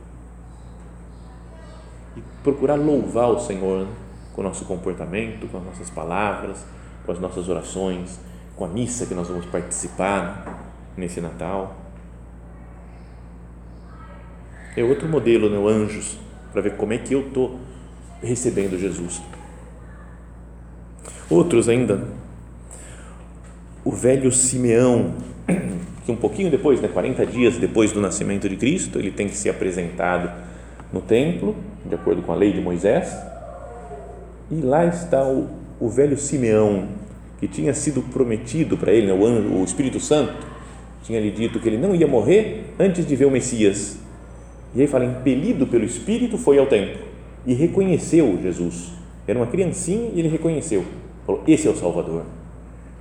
Procurar 2.48 2.76
louvar 2.76 3.30
o 3.30 3.40
Senhor 3.42 3.86
com 4.32 4.40
o 4.40 4.44
nosso 4.46 4.64
comportamento, 4.64 5.52
com 5.52 5.58
as 5.58 5.66
nossas 5.66 5.90
palavras, 5.90 6.66
com 7.06 7.12
as 7.12 7.20
nossas 7.20 7.50
orações, 7.50 8.22
com 8.56 8.64
a 8.64 8.70
missa 8.70 9.06
que 9.06 9.14
nós 9.14 9.28
vamos 9.28 9.46
participar 9.48 10.64
nesse 10.96 11.20
Natal. 11.20 11.76
É 14.78 14.82
outro 14.82 15.10
modelo, 15.10 15.50
né, 15.50 15.58
o 15.58 15.68
Anjos, 15.68 16.18
para 16.54 16.62
ver 16.62 16.78
como 16.78 16.94
é 16.94 16.98
que 16.98 17.14
eu 17.14 17.28
estou 17.28 17.60
recebendo 18.24 18.80
Jesus. 18.80 19.22
Outros 21.30 21.68
ainda, 21.68 22.08
o 23.84 23.92
velho 23.92 24.32
Simeão, 24.32 25.16
que 26.06 26.14
um 26.14 26.16
pouquinho 26.16 26.50
depois, 26.50 26.80
né, 26.80 26.88
40 26.88 27.26
dias 27.26 27.58
depois 27.58 27.92
do 27.92 28.00
nascimento 28.00 28.48
de 28.48 28.56
Cristo, 28.56 29.00
ele 29.00 29.12
tem 29.12 29.28
que 29.28 29.36
ser 29.36 29.50
apresentado 29.50 30.48
no 30.92 31.02
templo, 31.02 31.56
de 31.86 31.96
acordo 31.96 32.22
com 32.22 32.32
a 32.32 32.36
lei 32.36 32.54
de 32.54 32.62
Moisés, 32.62 33.16
e 34.50 34.62
lá 34.62 34.86
está 34.86 35.24
o, 35.24 35.48
o 35.80 35.90
velho 35.90 36.18
Simeão, 36.18 36.88
que 37.40 37.48
tinha 37.48 37.74
sido 37.74 38.02
prometido 38.02 38.78
para 38.78 38.92
ele, 38.92 39.08
né, 39.08 39.14
o, 39.14 39.62
o 39.62 39.64
Espírito 39.64 40.00
Santo, 40.00 40.34
tinha 41.04 41.20
lhe 41.20 41.32
dito 41.32 41.60
que 41.60 41.70
ele 41.70 41.78
não 41.78 41.96
ia 41.96 42.08
morrer 42.08 42.74
antes 42.80 43.06
de 43.06 43.16
ver 43.16 43.26
o 43.26 43.32
Messias. 43.32 43.98
E 44.76 44.82
aí 44.82 44.88
fala, 44.88 45.06
impelido 45.06 45.66
pelo 45.66 45.86
Espírito, 45.86 46.38
foi 46.38 46.58
ao 46.58 46.68
templo 46.68 47.08
e 47.46 47.54
reconheceu 47.54 48.38
Jesus. 48.42 48.92
Era 49.26 49.40
uma 49.40 49.48
criancinha 49.48 50.12
e 50.14 50.20
ele 50.20 50.28
reconheceu. 50.28 50.84
Falou: 51.26 51.44
Esse 51.48 51.68
é 51.68 51.72
o 51.72 51.76
Salvador. 51.76 52.24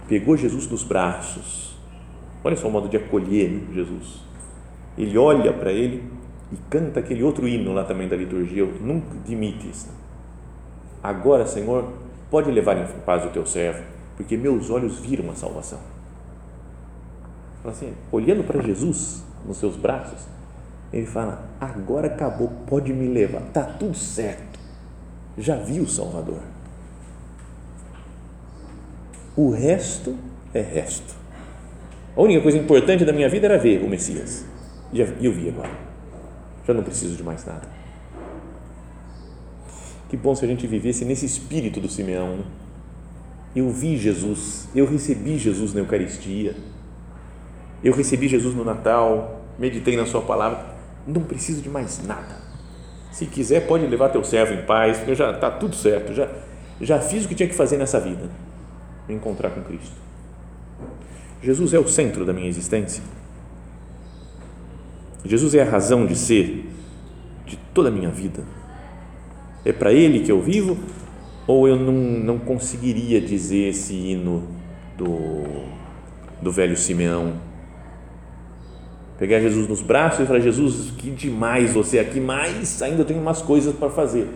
Pegou 0.09 0.37
Jesus 0.37 0.69
nos 0.69 0.85
braços. 0.85 1.77
Olha 2.45 2.57
só 2.57 2.69
o 2.69 2.71
modo 2.71 2.89
de 2.89 2.97
acolher 2.97 3.61
Jesus. 3.75 4.21
Ele 4.97 5.19
olha 5.19 5.53
para 5.53 5.73
ele 5.73 6.05
e 6.53 6.57
canta 6.71 7.01
aquele 7.01 7.23
outro 7.23 7.49
hino 7.49 7.73
lá 7.73 7.85
também 7.85 8.09
da 8.09 8.17
liturgia, 8.17 8.65
Nunca 8.81 9.17
dimites. 9.25 9.89
Agora, 11.03 11.47
Senhor, 11.47 11.93
pode 12.31 12.51
levar 12.51 12.77
em 12.77 12.87
paz 13.01 13.25
o 13.25 13.31
teu 13.31 13.47
servo, 13.47 13.83
porque 14.17 14.37
meus 14.37 14.71
olhos 14.71 14.99
viram 14.99 15.31
a 15.31 15.35
salvação. 15.35 15.79
Assim, 17.65 17.93
olhando 18.13 18.45
para 18.45 18.63
Jesus 18.63 19.25
nos 19.45 19.57
seus 19.57 19.77
braços, 19.77 20.21
ele 20.93 21.07
fala: 21.07 21.45
agora 21.61 22.07
acabou, 22.07 22.49
pode 22.67 22.93
me 22.93 23.09
levar, 23.09 23.41
tá 23.53 23.63
tudo 23.65 23.97
certo. 23.97 24.59
Já 25.37 25.57
vi 25.57 25.81
o 25.81 25.89
Salvador. 25.89 26.41
O 29.37 29.51
resto 29.51 30.17
é 30.55 30.61
resto. 30.61 31.15
A 32.17 32.23
única 32.23 32.41
coisa 32.41 32.57
importante 32.57 33.05
da 33.05 33.13
minha 33.13 33.29
vida 33.29 33.47
era 33.47 33.59
ver 33.59 33.83
o 33.85 33.89
Messias. 33.89 34.47
E 34.93 35.01
eu 35.01 35.33
vi 35.33 35.49
agora. 35.51 35.86
Já 36.67 36.75
não 36.75 36.83
preciso 36.83 37.17
de 37.17 37.23
mais 37.23 37.45
nada. 37.45 37.69
Que 40.09 40.17
bom 40.17 40.35
se 40.35 40.45
a 40.45 40.49
gente 40.49 40.67
vivesse 40.67 41.05
nesse 41.05 41.27
espírito 41.27 41.81
do 41.81 41.89
Simeão. 41.89 42.37
Né? 42.37 42.45
Eu 43.55 43.71
vi 43.71 43.97
Jesus, 43.97 44.69
eu 44.75 44.87
recebi 44.87 45.39
Jesus 45.39 45.73
na 45.73 45.81
Eucaristia, 45.81 46.55
eu 47.83 47.93
recebi 47.93 48.29
Jesus 48.29 48.55
no 48.55 48.65
Natal, 48.65 49.41
meditei 49.59 49.97
na 49.97 50.07
Sua 50.07 50.23
palavra 50.23 50.77
não 51.07 51.23
preciso 51.23 51.63
de 51.63 51.69
mais 51.69 52.05
nada. 52.05 52.37
Se 53.13 53.27
quiser, 53.27 53.67
pode 53.67 53.87
levar 53.87 54.09
teu 54.09 54.25
servo 54.25 54.55
em 54.55 54.63
paz, 54.63 54.99
porque 54.99 55.15
já 55.15 55.31
está 55.31 55.51
tudo 55.51 55.77
certo, 55.77 56.13
já, 56.13 56.29
já 56.81 57.01
fiz 57.01 57.25
o 57.25 57.29
que 57.29 57.35
tinha 57.35 57.49
que 57.49 57.55
fazer 57.55 57.77
nessa 57.77 58.01
vida, 58.01 58.29
me 59.09 59.15
encontrar 59.15 59.51
com 59.51 59.63
Cristo. 59.63 59.95
Jesus 61.43 61.73
é 61.73 61.79
o 61.79 61.87
centro 61.89 62.25
da 62.25 62.33
minha 62.33 62.49
existência. 62.49 63.03
Jesus 65.27 65.55
é 65.55 65.63
a 65.63 65.69
razão 65.69 66.07
de 66.07 66.17
ser 66.17 66.67
de 67.45 67.57
toda 67.73 67.89
a 67.89 67.93
minha 67.93 68.11
vida. 68.11 68.43
É 69.65 69.73
para 69.73 69.93
Ele 69.93 70.21
que 70.21 70.31
eu 70.31 70.41
vivo 70.41 70.77
ou 71.47 71.69
eu 71.69 71.77
não, 71.77 71.93
não 71.93 72.39
conseguiria 72.39 73.21
dizer 73.21 73.69
esse 73.69 73.95
hino 73.95 74.45
do, 74.97 75.45
do 76.41 76.51
velho 76.51 76.77
Simeão 76.77 77.35
pegar 79.19 79.41
Jesus 79.41 79.69
nos 79.69 79.81
braços 79.81 80.21
e 80.21 80.27
falar: 80.27 80.41
Jesus, 80.41 80.91
que 80.97 81.11
demais 81.11 81.73
você 81.73 81.99
aqui, 81.99 82.21
mas 82.21 82.81
ainda 82.83 83.05
tenho 83.05 83.21
umas 83.21 83.43
coisas 83.43 83.75
para 83.75 83.91
fazer. 83.91 84.29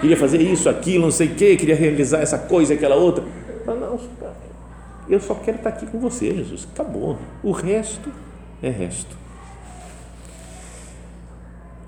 Queria 0.00 0.16
fazer 0.16 0.40
isso, 0.40 0.68
aquilo, 0.68 1.04
não 1.04 1.10
sei 1.10 1.28
o 1.28 1.34
quê, 1.34 1.56
queria 1.56 1.74
realizar 1.74 2.18
essa 2.18 2.38
coisa, 2.38 2.74
aquela 2.74 2.96
outra. 2.96 3.24
Mas 3.64 3.80
não, 3.80 3.98
eu 5.08 5.20
só 5.20 5.34
quero 5.34 5.58
estar 5.58 5.70
aqui 5.70 5.86
com 5.86 5.98
você, 5.98 6.34
Jesus. 6.34 6.68
Acabou. 6.72 7.16
O 7.42 7.50
resto 7.50 8.10
é 8.62 8.68
resto. 8.68 9.16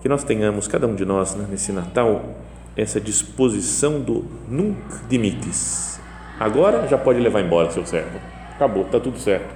Que 0.00 0.08
nós 0.08 0.24
tenhamos, 0.24 0.68
cada 0.68 0.86
um 0.86 0.94
de 0.94 1.04
nós, 1.04 1.34
né, 1.34 1.46
nesse 1.50 1.72
Natal, 1.72 2.36
essa 2.76 3.00
disposição 3.00 4.00
do 4.00 4.24
nunca 4.48 5.00
dimites. 5.08 6.00
Agora 6.38 6.86
já 6.86 6.96
pode 6.96 7.18
levar 7.18 7.40
embora 7.40 7.70
seu 7.70 7.84
servo. 7.84 8.18
Acabou, 8.54 8.84
está 8.84 9.00
tudo 9.00 9.18
certo. 9.18 9.54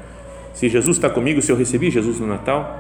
Se 0.53 0.69
Jesus 0.69 0.97
está 0.97 1.09
comigo, 1.09 1.41
se 1.41 1.51
eu 1.51 1.57
recebi 1.57 1.91
Jesus 1.91 2.19
no 2.19 2.27
Natal, 2.27 2.79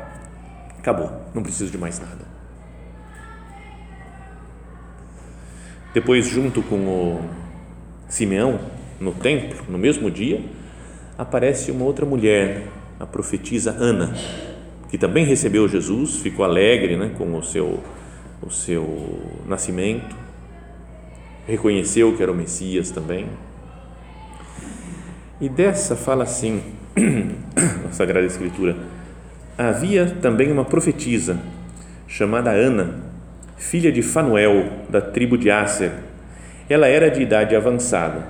acabou, 0.78 1.10
não 1.34 1.42
preciso 1.42 1.70
de 1.70 1.78
mais 1.78 2.00
nada. 2.00 2.32
Depois, 5.94 6.26
junto 6.26 6.62
com 6.62 6.76
o 6.76 7.20
Simeão, 8.08 8.58
no 8.98 9.12
templo, 9.12 9.64
no 9.68 9.78
mesmo 9.78 10.10
dia, 10.10 10.42
aparece 11.18 11.70
uma 11.70 11.84
outra 11.84 12.06
mulher, 12.06 12.66
a 12.98 13.06
profetisa 13.06 13.72
Ana, 13.78 14.14
que 14.92 14.98
também 14.98 15.24
recebeu 15.24 15.66
Jesus, 15.66 16.16
ficou 16.16 16.44
alegre 16.44 16.98
né, 16.98 17.12
com 17.16 17.34
o 17.34 17.42
seu, 17.42 17.82
o 18.42 18.50
seu 18.50 19.22
nascimento, 19.46 20.14
reconheceu 21.48 22.14
que 22.14 22.22
era 22.22 22.30
o 22.30 22.34
Messias 22.34 22.90
também. 22.90 23.26
E 25.40 25.48
dessa 25.48 25.96
fala 25.96 26.24
assim, 26.24 26.62
a 27.88 27.90
Sagrada 27.90 28.26
Escritura, 28.26 28.76
havia 29.56 30.04
também 30.20 30.52
uma 30.52 30.66
profetisa 30.66 31.40
chamada 32.06 32.50
Ana, 32.50 33.00
filha 33.56 33.90
de 33.90 34.02
Fanuel, 34.02 34.84
da 34.90 35.00
tribo 35.00 35.38
de 35.38 35.50
Aser. 35.50 35.92
Ela 36.68 36.86
era 36.86 37.10
de 37.10 37.22
idade 37.22 37.56
avançada. 37.56 38.26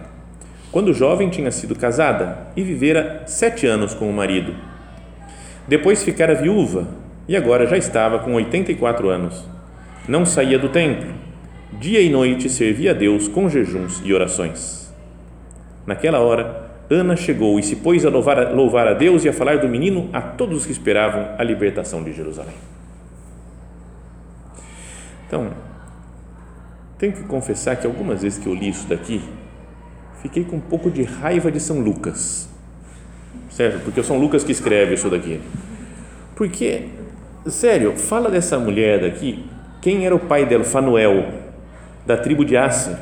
Quando 0.70 0.94
jovem, 0.94 1.28
tinha 1.28 1.50
sido 1.50 1.74
casada 1.74 2.46
e 2.54 2.62
vivera 2.62 3.24
sete 3.26 3.66
anos 3.66 3.94
com 3.94 4.08
o 4.08 4.12
marido. 4.12 4.54
Depois 5.66 6.02
ficara 6.02 6.34
viúva 6.34 6.88
e 7.28 7.36
agora 7.36 7.66
já 7.66 7.76
estava 7.76 8.18
com 8.18 8.34
84 8.34 9.08
anos. 9.08 9.44
Não 10.08 10.26
saía 10.26 10.58
do 10.58 10.68
templo. 10.68 11.12
Dia 11.78 12.00
e 12.00 12.10
noite 12.10 12.48
servia 12.48 12.90
a 12.90 12.94
Deus 12.94 13.28
com 13.28 13.48
jejuns 13.48 14.02
e 14.04 14.12
orações. 14.12 14.92
Naquela 15.86 16.18
hora, 16.18 16.70
Ana 16.90 17.16
chegou 17.16 17.58
e 17.58 17.62
se 17.62 17.76
pôs 17.76 18.04
a 18.04 18.10
louvar, 18.10 18.38
a 18.38 18.50
louvar 18.50 18.86
a 18.86 18.94
Deus 18.94 19.24
e 19.24 19.28
a 19.28 19.32
falar 19.32 19.58
do 19.58 19.68
menino 19.68 20.10
a 20.12 20.20
todos 20.20 20.58
os 20.58 20.66
que 20.66 20.72
esperavam 20.72 21.28
a 21.38 21.42
libertação 21.42 22.02
de 22.02 22.12
Jerusalém. 22.12 22.54
Então, 25.26 25.50
tenho 26.98 27.14
que 27.14 27.22
confessar 27.22 27.76
que 27.76 27.86
algumas 27.86 28.22
vezes 28.22 28.38
que 28.38 28.46
eu 28.46 28.54
li 28.54 28.68
isso 28.68 28.86
daqui, 28.86 29.22
fiquei 30.20 30.44
com 30.44 30.56
um 30.56 30.60
pouco 30.60 30.90
de 30.90 31.02
raiva 31.02 31.50
de 31.50 31.58
São 31.58 31.80
Lucas, 31.80 32.48
certo? 33.52 33.84
Porque 33.84 34.02
São 34.02 34.18
Lucas 34.18 34.42
que 34.42 34.52
escreve 34.52 34.94
isso 34.94 35.08
daqui. 35.08 35.40
Porque, 36.34 36.88
sério, 37.46 37.96
fala 37.96 38.30
dessa 38.30 38.58
mulher 38.58 39.00
daqui, 39.00 39.44
quem 39.80 40.06
era 40.06 40.14
o 40.14 40.18
pai 40.18 40.46
dela? 40.46 40.64
Fanuel, 40.64 41.26
da 42.06 42.16
tribo 42.16 42.44
de 42.44 42.56
Asser, 42.56 42.96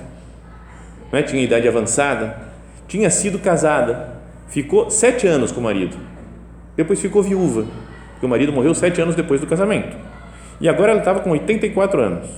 é? 1.12 1.22
tinha 1.22 1.42
idade 1.42 1.66
avançada, 1.66 2.36
tinha 2.86 3.10
sido 3.10 3.38
casada, 3.38 4.16
ficou 4.48 4.90
sete 4.90 5.26
anos 5.26 5.52
com 5.52 5.60
o 5.60 5.64
marido, 5.64 5.96
depois 6.76 7.00
ficou 7.00 7.22
viúva, 7.22 7.66
porque 8.12 8.26
o 8.26 8.28
marido 8.28 8.52
morreu 8.52 8.74
sete 8.74 9.00
anos 9.00 9.14
depois 9.14 9.40
do 9.40 9.46
casamento, 9.46 9.96
e 10.60 10.68
agora 10.68 10.92
ela 10.92 11.00
estava 11.00 11.20
com 11.20 11.30
84 11.30 12.00
anos 12.00 12.28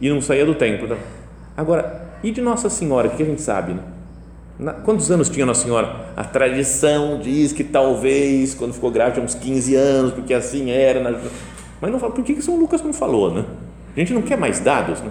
e 0.00 0.08
não 0.08 0.20
saía 0.20 0.46
do 0.46 0.54
templo. 0.54 0.96
Agora, 1.56 2.04
e 2.22 2.30
de 2.30 2.40
Nossa 2.40 2.70
Senhora, 2.70 3.08
o 3.08 3.10
que 3.10 3.22
a 3.22 3.26
gente 3.26 3.42
sabe? 3.42 3.72
Né? 3.72 3.80
Na, 4.58 4.72
quantos 4.72 5.10
anos 5.10 5.28
tinha 5.28 5.44
Nossa 5.44 5.62
Senhora? 5.62 6.12
A 6.16 6.22
tradição 6.22 7.18
diz 7.20 7.52
que 7.52 7.64
talvez 7.64 8.54
quando 8.54 8.72
ficou 8.72 8.90
grávida 8.90 9.14
tinha 9.14 9.24
uns 9.24 9.34
15 9.34 9.74
anos, 9.74 10.12
porque 10.12 10.32
assim 10.32 10.70
era. 10.70 11.00
Na, 11.00 11.18
mas 11.80 11.90
não 11.90 11.98
por 11.98 12.24
que, 12.24 12.40
São 12.40 12.56
Lucas 12.56 12.80
não 12.82 12.92
falou, 12.92 13.32
né? 13.32 13.44
A 13.96 14.00
gente 14.00 14.14
não 14.14 14.22
quer 14.22 14.38
mais 14.38 14.60
dados, 14.60 15.00
né? 15.00 15.10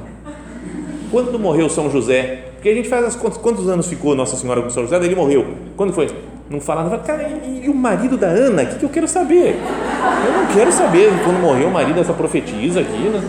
Quando 1.12 1.38
morreu 1.38 1.70
São 1.70 1.92
José? 1.92 2.52
Porque 2.54 2.70
a 2.70 2.74
gente 2.74 2.88
faz 2.88 3.06
as 3.06 3.16
contas, 3.16 3.38
quantos 3.38 3.68
anos 3.68 3.88
ficou 3.88 4.16
Nossa 4.16 4.38
Senhora 4.38 4.62
com 4.62 4.70
São 4.70 4.84
José? 4.84 4.96
Ele 4.96 5.16
morreu. 5.16 5.46
Quando 5.76 5.92
foi? 5.92 6.08
Não 6.50 6.62
fala, 6.62 6.90
fala 6.90 7.00
cara, 7.00 7.24
e, 7.24 7.66
e, 7.66 7.70
o 7.70 7.74
marido 7.74 8.18
da 8.18 8.28
Ana? 8.28 8.64
O 8.64 8.68
que, 8.68 8.76
que 8.80 8.86
eu 8.86 8.90
quero 8.90 9.08
saber? 9.08 9.56
Eu 10.26 10.34
não 10.34 10.48
quero 10.54 10.72
saber 10.72 11.10
quando 11.24 11.42
morreu 11.42 11.68
o 11.68 11.72
marido 11.72 11.96
dessa 11.96 12.14
profetisa 12.14 12.80
aqui, 12.80 13.10
né? 13.10 13.22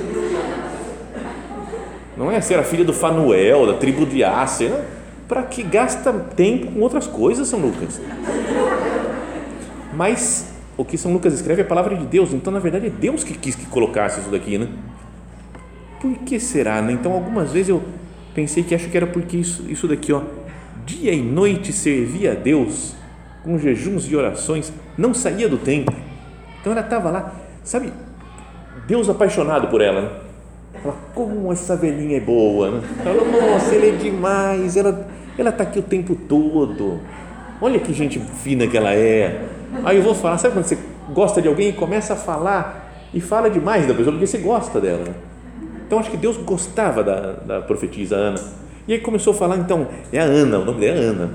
Não 2.16 2.31
é 2.31 2.40
ser 2.40 2.59
a 2.59 2.62
filha 2.62 2.85
do 2.85 2.92
Fanuel, 2.92 3.66
da 3.66 3.74
tribo 3.74 4.07
de 4.07 4.22
Ácer, 4.22 4.70
né? 4.70 4.85
Para 5.29 5.43
que 5.43 5.63
gasta 5.63 6.13
tempo 6.13 6.73
com 6.73 6.81
outras 6.81 7.07
coisas, 7.07 7.49
São 7.49 7.61
Lucas. 7.61 8.01
Mas 9.95 10.53
o 10.77 10.85
que 10.85 10.99
São 10.99 11.13
Lucas 11.13 11.33
escreve 11.35 11.63
é 11.63 11.65
a 11.65 11.69
palavra 11.69 11.97
de 11.97 12.05
Deus, 12.05 12.33
então 12.33 12.53
na 12.53 12.59
verdade 12.59 12.87
é 12.87 12.91
Deus 12.91 13.23
que 13.23 13.35
quis 13.35 13.55
que 13.55 13.67
colocasse 13.67 14.21
isso 14.21 14.31
daqui, 14.31 14.59
né? 14.59 14.69
Por 16.01 16.13
que 16.19 16.39
será, 16.39 16.83
né? 16.83 16.93
Então 16.93 17.13
algumas 17.13 17.53
vezes 17.53 17.69
eu 17.69 17.83
pensei 18.35 18.63
que 18.63 18.75
acho 18.75 18.89
que 18.89 18.97
era 18.97 19.07
porque 19.07 19.37
isso, 19.37 19.65
isso 19.69 19.87
daqui, 19.87 20.13
ó, 20.13 20.23
dia 20.85 21.13
e 21.13 21.23
noite 21.23 21.73
servia 21.73 22.33
a 22.33 22.35
Deus 22.35 22.95
com 23.45 23.59
jejuns 23.59 24.11
e 24.11 24.17
orações, 24.17 24.73
não 24.99 25.15
saía 25.15 25.49
do 25.49 25.59
templo. 25.59 25.95
Então 26.61 26.73
ela 26.73 26.81
estava 26.81 27.11
lá, 27.11 27.35
sabe? 27.63 27.93
Deus 28.87 29.09
apaixonado 29.09 29.69
por 29.69 29.81
ela, 29.81 30.03
né? 30.03 30.11
Fala, 30.83 30.97
como 31.15 31.53
essa 31.53 31.77
velhinha 31.77 32.17
é 32.17 32.21
boa, 32.21 32.71
né? 32.71 32.83
Fala, 33.03 33.25
nossa, 33.25 33.75
ela 33.75 33.87
é 33.87 33.91
demais, 33.93 34.77
ela 34.77 35.07
ela 35.38 35.51
está 35.51 35.64
aqui 35.64 35.79
o 35.79 35.83
tempo 35.83 36.14
todo. 36.14 37.01
Olha 37.61 37.79
que 37.79 37.92
gente 37.92 38.18
fina 38.18 38.66
que 38.66 38.77
ela 38.77 38.94
é. 38.94 39.42
Aí 39.85 39.97
eu 39.97 40.03
vou 40.03 40.14
falar, 40.14 40.38
sabe 40.38 40.55
quando 40.55 40.64
você 40.64 40.79
gosta 41.12 41.42
de 41.42 41.49
alguém 41.49 41.70
e 41.70 41.73
começa 41.73 42.14
a 42.14 42.16
falar 42.16 43.09
e 43.12 43.20
fala 43.20 43.49
demais 43.49 43.87
da 43.87 43.94
pessoa 43.94 44.12
porque 44.12 44.27
você 44.27 44.38
gosta 44.38 44.81
dela. 44.81 45.14
Então 45.87 45.99
acho 45.99 46.11
que 46.11 46.16
Deus 46.16 46.37
gostava 46.37 47.03
da, 47.03 47.33
da 47.33 47.61
profetisa 47.61 48.16
Ana. 48.16 48.40
E 48.87 48.92
aí 48.92 49.01
começou 49.01 49.33
a 49.33 49.37
falar, 49.37 49.57
então, 49.57 49.87
é 50.12 50.20
a 50.20 50.25
Ana, 50.25 50.59
o 50.59 50.64
nome 50.64 50.81
dela 50.81 50.99
é 50.99 51.03
Ana. 51.03 51.31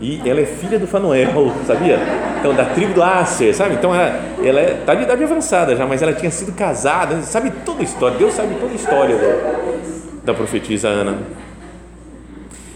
E 0.00 0.20
ela 0.28 0.40
é 0.40 0.44
filha 0.46 0.78
do 0.78 0.86
Fanuel, 0.86 1.52
sabia? 1.66 1.98
Então, 2.38 2.54
da 2.54 2.64
tribo 2.66 2.94
do 2.94 3.02
Acer, 3.02 3.54
sabe? 3.54 3.74
Então, 3.74 3.94
ela, 3.94 4.20
ela 4.44 4.60
é, 4.60 4.82
tá 4.84 4.94
de 4.94 5.02
idade 5.02 5.22
avançada 5.22 5.76
já, 5.76 5.86
mas 5.86 6.02
ela 6.02 6.12
tinha 6.12 6.30
sido 6.30 6.52
casada, 6.52 7.22
sabe 7.22 7.52
toda 7.64 7.80
a 7.80 7.84
história, 7.84 8.18
Deus 8.18 8.34
sabe 8.34 8.54
toda 8.56 8.72
a 8.72 8.74
história 8.74 9.16
da, 9.16 10.32
da 10.32 10.34
profetisa 10.34 10.88
Ana. 10.88 11.18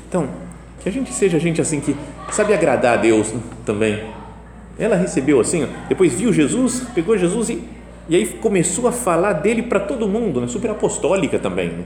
Então, 0.09 0.29
que 0.87 0.91
a 0.91 0.93
gente 0.93 1.13
seja 1.13 1.37
gente 1.41 1.61
assim 1.61 1.81
que 1.81 1.97
sabe 2.31 2.55
agradar 2.55 2.95
a 2.95 2.97
Deus 2.97 3.35
também. 3.65 4.05
Ela 4.79 4.95
recebeu 4.95 5.41
assim, 5.41 5.67
depois 5.89 6.15
viu 6.15 6.33
Jesus, 6.33 6.87
pegou 6.95 7.19
Jesus 7.19 7.51
e, 7.51 7.65
e 8.09 8.15
aí 8.15 8.25
começou 8.25 8.87
a 8.87 8.93
falar 8.93 9.33
dele 9.33 9.65
para 9.65 9.81
todo 9.81 10.07
mundo, 10.07 10.41
né? 10.41 10.47
super 10.47 10.71
apostólica 10.71 11.41
também. 11.41 11.71
Né? 11.71 11.85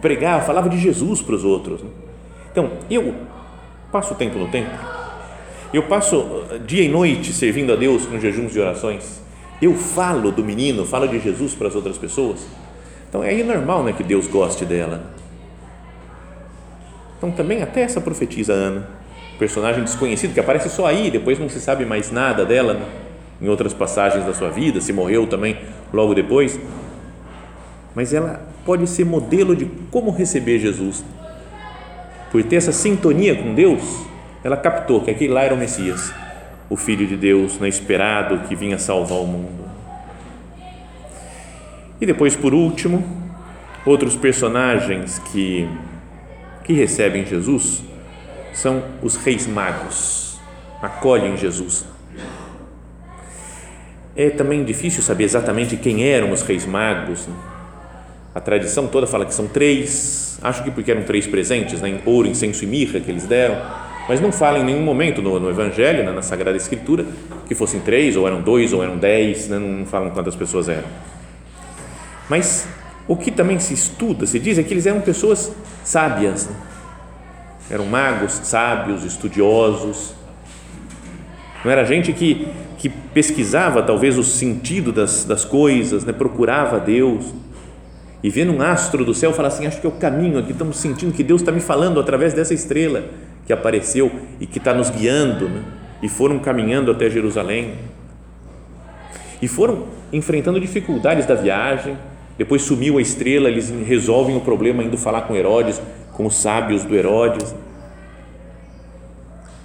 Pregar, 0.00 0.46
falava 0.46 0.68
de 0.68 0.78
Jesus 0.78 1.20
para 1.20 1.34
os 1.34 1.44
outros. 1.44 1.82
Né? 1.82 1.90
Então, 2.52 2.70
eu 2.88 3.16
passo 3.90 4.14
tempo 4.14 4.38
no 4.38 4.46
templo, 4.46 4.78
eu 5.72 5.82
passo 5.82 6.18
uh, 6.18 6.58
dia 6.64 6.84
e 6.84 6.88
noite 6.88 7.32
servindo 7.32 7.72
a 7.72 7.76
Deus 7.76 8.06
com 8.06 8.20
jejuns 8.20 8.54
e 8.54 8.60
orações, 8.60 9.20
eu 9.60 9.74
falo 9.74 10.30
do 10.30 10.44
menino, 10.44 10.86
falo 10.86 11.08
de 11.08 11.18
Jesus 11.18 11.52
para 11.52 11.66
as 11.66 11.74
outras 11.74 11.98
pessoas. 11.98 12.46
Então, 13.08 13.24
é 13.24 13.42
normal 13.42 13.82
né, 13.82 13.92
que 13.92 14.04
Deus 14.04 14.28
goste 14.28 14.64
dela. 14.64 15.02
Então 17.24 17.32
também 17.32 17.62
até 17.62 17.80
essa 17.80 18.02
profetisa 18.02 18.52
Ana, 18.52 18.86
personagem 19.38 19.82
desconhecido 19.82 20.34
que 20.34 20.40
aparece 20.40 20.68
só 20.68 20.84
aí, 20.84 21.10
depois 21.10 21.38
não 21.38 21.48
se 21.48 21.58
sabe 21.58 21.86
mais 21.86 22.10
nada 22.10 22.44
dela 22.44 22.86
em 23.40 23.48
outras 23.48 23.72
passagens 23.72 24.26
da 24.26 24.34
sua 24.34 24.50
vida, 24.50 24.78
se 24.78 24.92
morreu 24.92 25.26
também 25.26 25.56
logo 25.90 26.12
depois. 26.12 26.60
Mas 27.94 28.12
ela 28.12 28.46
pode 28.66 28.86
ser 28.86 29.06
modelo 29.06 29.56
de 29.56 29.64
como 29.90 30.10
receber 30.10 30.58
Jesus. 30.58 31.02
Por 32.30 32.44
ter 32.44 32.56
essa 32.56 32.72
sintonia 32.72 33.34
com 33.34 33.54
Deus, 33.54 33.80
ela 34.42 34.58
captou 34.58 35.00
que 35.00 35.10
aquele 35.10 35.32
lá 35.32 35.44
era 35.44 35.54
o 35.54 35.56
Messias, 35.56 36.12
o 36.68 36.76
Filho 36.76 37.06
de 37.06 37.16
Deus, 37.16 37.58
né, 37.58 37.68
esperado, 37.68 38.46
que 38.46 38.54
vinha 38.54 38.78
salvar 38.78 39.18
o 39.18 39.26
mundo. 39.26 39.64
E 41.98 42.04
depois, 42.04 42.36
por 42.36 42.52
último, 42.52 43.02
outros 43.86 44.14
personagens 44.14 45.18
que 45.32 45.66
que 46.64 46.72
recebem 46.72 47.24
Jesus 47.24 47.82
são 48.54 48.82
os 49.02 49.16
reis 49.16 49.46
magos, 49.46 50.38
acolhem 50.80 51.36
Jesus. 51.36 51.84
É 54.16 54.30
também 54.30 54.64
difícil 54.64 55.02
saber 55.02 55.24
exatamente 55.24 55.76
quem 55.76 56.04
eram 56.08 56.30
os 56.30 56.42
reis 56.42 56.64
magos. 56.64 57.26
Né? 57.26 57.34
A 58.34 58.40
tradição 58.40 58.86
toda 58.86 59.06
fala 59.06 59.26
que 59.26 59.34
são 59.34 59.46
três, 59.46 60.38
acho 60.42 60.62
que 60.62 60.70
porque 60.70 60.90
eram 60.90 61.02
três 61.02 61.26
presentes, 61.26 61.80
né? 61.80 61.88
em 61.90 62.00
ouro, 62.06 62.28
incenso 62.28 62.64
e 62.64 62.66
mirra 62.66 63.00
que 63.00 63.10
eles 63.10 63.24
deram, 63.24 63.60
mas 64.08 64.20
não 64.20 64.30
fala 64.30 64.58
em 64.58 64.64
nenhum 64.64 64.82
momento 64.82 65.20
no, 65.20 65.38
no 65.40 65.50
Evangelho, 65.50 66.04
né? 66.04 66.12
na 66.12 66.22
Sagrada 66.22 66.56
Escritura, 66.56 67.04
que 67.46 67.54
fossem 67.54 67.80
três, 67.80 68.16
ou 68.16 68.26
eram 68.26 68.40
dois, 68.40 68.72
ou 68.72 68.82
eram 68.82 68.96
dez, 68.96 69.48
né? 69.48 69.58
não 69.58 69.84
falam 69.84 70.10
quantas 70.10 70.36
pessoas 70.36 70.68
eram. 70.68 70.88
Mas 72.28 72.66
o 73.06 73.16
que 73.16 73.30
também 73.30 73.58
se 73.58 73.74
estuda, 73.74 74.26
se 74.26 74.38
diz, 74.38 74.58
é 74.58 74.62
que 74.62 74.72
eles 74.72 74.86
eram 74.86 75.00
pessoas 75.00 75.52
sábias, 75.84 76.48
né? 76.48 76.56
eram 77.70 77.86
magos, 77.86 78.32
sábios, 78.42 79.04
estudiosos. 79.04 80.14
Não 81.64 81.70
era 81.70 81.84
gente 81.84 82.12
que, 82.12 82.48
que 82.76 82.88
pesquisava 82.88 83.82
talvez 83.82 84.18
o 84.18 84.24
sentido 84.24 84.90
das, 84.90 85.24
das 85.24 85.44
coisas, 85.44 86.04
né? 86.04 86.12
procurava 86.12 86.80
Deus 86.80 87.32
e 88.24 88.30
vendo 88.30 88.54
um 88.54 88.62
astro 88.62 89.04
do 89.04 89.12
céu 89.12 89.34
fala 89.34 89.48
assim: 89.48 89.66
Acho 89.66 89.82
que 89.82 89.86
é 89.86 89.90
o 89.90 89.92
caminho 89.92 90.38
aqui, 90.38 90.52
estamos 90.52 90.78
sentindo 90.78 91.12
que 91.12 91.22
Deus 91.22 91.42
está 91.42 91.52
me 91.52 91.60
falando 91.60 92.00
através 92.00 92.32
dessa 92.32 92.54
estrela 92.54 93.04
que 93.46 93.52
apareceu 93.52 94.10
e 94.40 94.46
que 94.46 94.56
está 94.56 94.72
nos 94.72 94.88
guiando. 94.88 95.46
Né? 95.46 95.62
E 96.02 96.08
foram 96.08 96.38
caminhando 96.38 96.90
até 96.90 97.10
Jerusalém 97.10 97.74
e 99.42 99.46
foram 99.46 99.88
enfrentando 100.10 100.58
dificuldades 100.58 101.26
da 101.26 101.34
viagem 101.34 101.98
depois 102.36 102.62
sumiu 102.62 102.98
a 102.98 103.02
estrela, 103.02 103.48
eles 103.48 103.70
resolvem 103.70 104.36
o 104.36 104.40
problema 104.40 104.82
indo 104.82 104.98
falar 104.98 105.22
com 105.22 105.36
Herodes, 105.36 105.80
com 106.12 106.26
os 106.26 106.34
sábios 106.36 106.84
do 106.84 106.94
Herodes. 106.94 107.54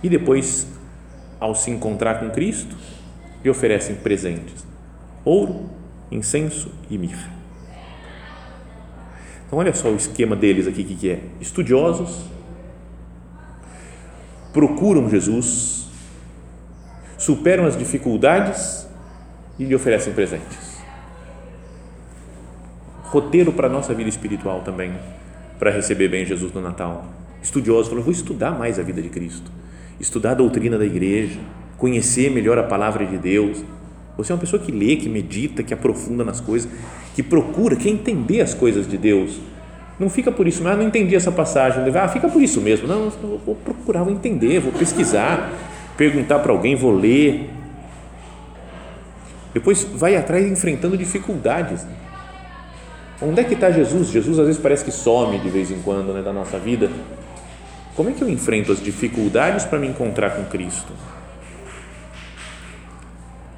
E 0.04 0.10
depois, 0.10 0.68
ao 1.40 1.56
se 1.56 1.72
encontrar 1.72 2.20
com 2.20 2.30
Cristo, 2.30 2.76
lhe 3.44 3.50
oferecem 3.50 3.96
presentes: 3.96 4.66
ouro, 5.26 5.70
incenso 6.12 6.72
e 6.90 6.98
mirra. 6.98 7.40
Então, 9.48 9.58
olha 9.58 9.74
só 9.74 9.90
o 9.90 9.96
esquema 9.96 10.36
deles 10.36 10.68
aqui: 10.68 10.84
que, 10.84 10.96
que 10.96 11.10
é? 11.10 11.20
Estudiosos, 11.42 12.24
procuram 14.54 15.10
Jesus, 15.10 15.88
superam 17.18 17.66
as 17.66 17.76
dificuldades 17.76 18.88
e 19.58 19.66
lhe 19.66 19.74
oferecem 19.74 20.14
presentes 20.14 20.69
roteiro 23.10 23.52
para 23.52 23.68
a 23.68 23.70
nossa 23.70 23.94
vida 23.94 24.10
espiritual 24.10 24.62
também, 24.62 24.94
para 25.58 25.72
receber 25.72 26.08
bem 26.08 26.26
Jesus 26.26 26.54
no 26.54 26.62
Natal. 26.62 27.06
Estudioso, 27.42 27.90
falou, 27.90 28.04
vou 28.04 28.14
estudar 28.14 28.52
mais 28.52 28.78
a 28.78 28.84
vida 28.84 29.02
de 29.02 29.10
Cristo, 29.10 29.52
estudar 30.00 30.32
a 30.32 30.36
doutrina 30.36 30.78
da 30.78 30.86
igreja, 30.86 31.40
conhecer 31.78 32.30
melhor 32.30 32.58
a 32.58 32.64
palavra 32.64 33.06
de 33.06 33.18
Deus. 33.18 33.64
Você 34.18 34.32
é 34.32 34.36
uma 34.36 34.42
pessoa 34.42 34.62
que 34.62 34.72
lê, 34.72 34.96
que 34.96 35.10
medita, 35.10 35.64
que 35.64 35.74
aprofunda 35.74 36.24
nas 36.24 36.40
coisas, 36.40 36.70
que 37.16 37.24
procura, 37.24 37.76
quer 37.76 37.90
entender 37.90 38.42
as 38.42 38.54
coisas 38.54 38.88
de 38.88 38.98
Deus. 38.98 39.40
Não 39.98 40.10
fica 40.10 40.32
por 40.32 40.48
isso, 40.48 40.64
mas 40.64 40.74
ah, 40.74 40.76
não 40.78 40.84
entendi 40.84 41.16
essa 41.16 41.32
passagem. 41.32 41.84
Ah, 41.96 42.08
fica 42.08 42.30
por 42.30 42.42
isso 42.42 42.62
mesmo. 42.62 42.88
Não, 42.88 43.10
vou 43.46 43.56
procurar, 43.56 44.04
vou 44.04 44.14
entender, 44.14 44.60
vou 44.60 44.72
pesquisar, 44.72 45.52
perguntar 45.98 46.40
para 46.40 46.52
alguém, 46.52 46.76
vou 46.76 46.92
ler. 46.92 47.50
Depois 49.54 49.84
vai 49.84 50.16
atrás 50.16 50.46
enfrentando 50.46 50.98
dificuldades. 50.98 51.86
Onde 53.22 53.42
é 53.42 53.44
que 53.44 53.54
está 53.54 53.70
Jesus? 53.70 54.10
Jesus 54.10 54.40
às 54.40 54.46
vezes 54.46 54.62
parece 54.62 54.86
que 54.86 54.92
some 54.92 55.38
de 55.40 55.50
vez 55.50 55.70
em 55.72 55.82
quando 55.82 56.14
né, 56.14 56.22
da 56.22 56.32
nossa 56.32 56.58
vida. 56.58 56.90
Como 57.96 58.10
é 58.10 58.14
que 58.14 58.22
eu 58.22 58.30
enfrento 58.30 58.72
as 58.72 58.82
dificuldades 58.82 59.66
para 59.66 59.78
me 59.78 59.88
encontrar 59.88 60.32
com 60.32 60.46
Cristo? 60.46 60.94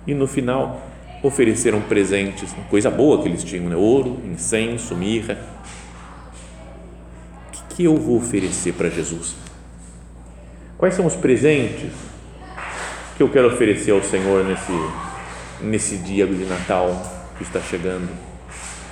E 0.08 0.16
no 0.16 0.26
final, 0.26 0.82
ofereceram 1.22 1.80
presentes, 1.82 2.56
coisa 2.70 2.90
boa 2.90 3.22
que 3.22 3.30
eles 3.30 3.44
tinham, 3.44 3.70
né? 3.70 3.76
ouro, 3.76 4.20
incenso, 4.26 4.96
mirra. 4.96 5.38
O 7.48 7.52
que, 7.52 7.76
que 7.76 7.84
eu 7.84 7.96
vou 7.96 8.18
oferecer 8.18 8.74
para 8.74 8.90
Jesus? 8.90 9.36
Quais 10.76 10.96
são 10.96 11.06
os 11.06 11.16
presentes 11.16 11.92
que 13.16 13.22
eu 13.22 13.30
quero 13.30 13.48
oferecer 13.54 13.92
ao 13.92 14.02
Senhor 14.02 14.44
nesse, 14.44 14.72
nesse 15.62 15.98
dia 15.98 16.26
de 16.26 16.46
Natal 16.46 17.00
que 17.38 17.44
está 17.44 17.62
chegando? 17.62 18.31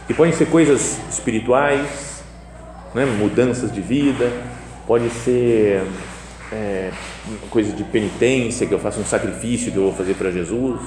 Que 0.09 0.13
podem 0.15 0.33
ser 0.33 0.47
coisas 0.47 0.97
espirituais, 1.07 2.23
né? 2.95 3.05
mudanças 3.05 3.71
de 3.71 3.79
vida, 3.79 4.33
pode 4.87 5.07
ser 5.11 5.83
é, 6.51 6.89
coisa 7.51 7.71
de 7.73 7.83
penitência, 7.83 8.65
que 8.65 8.73
eu 8.73 8.79
faço 8.79 8.99
um 8.99 9.05
sacrifício 9.05 9.71
que 9.71 9.77
eu 9.77 9.83
vou 9.83 9.93
fazer 9.93 10.15
para 10.15 10.31
Jesus. 10.31 10.81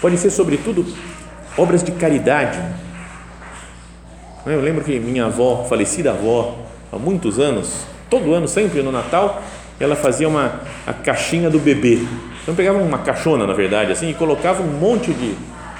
Pode 0.00 0.16
ser, 0.16 0.30
sobretudo, 0.30 0.86
obras 1.58 1.82
de 1.82 1.90
caridade. 1.90 2.56
Eu 4.46 4.60
lembro 4.60 4.84
que 4.84 4.96
minha 5.00 5.26
avó, 5.26 5.66
falecida 5.68 6.12
avó, 6.12 6.56
há 6.92 6.98
muitos 7.00 7.40
anos, 7.40 7.84
todo 8.08 8.32
ano, 8.32 8.46
sempre 8.46 8.80
no 8.80 8.92
Natal, 8.92 9.42
ela 9.80 9.96
fazia 9.96 10.28
uma 10.28 10.60
a 10.86 10.92
caixinha 10.92 11.50
do 11.50 11.58
bebê. 11.58 11.98
Então 12.44 12.54
pegava 12.54 12.78
uma 12.78 12.98
caixona, 12.98 13.44
na 13.44 13.54
verdade, 13.54 13.90
assim, 13.90 14.08
e 14.08 14.14
colocava 14.14 14.62
um 14.62 14.78
monte 14.78 15.12
de, 15.12 15.34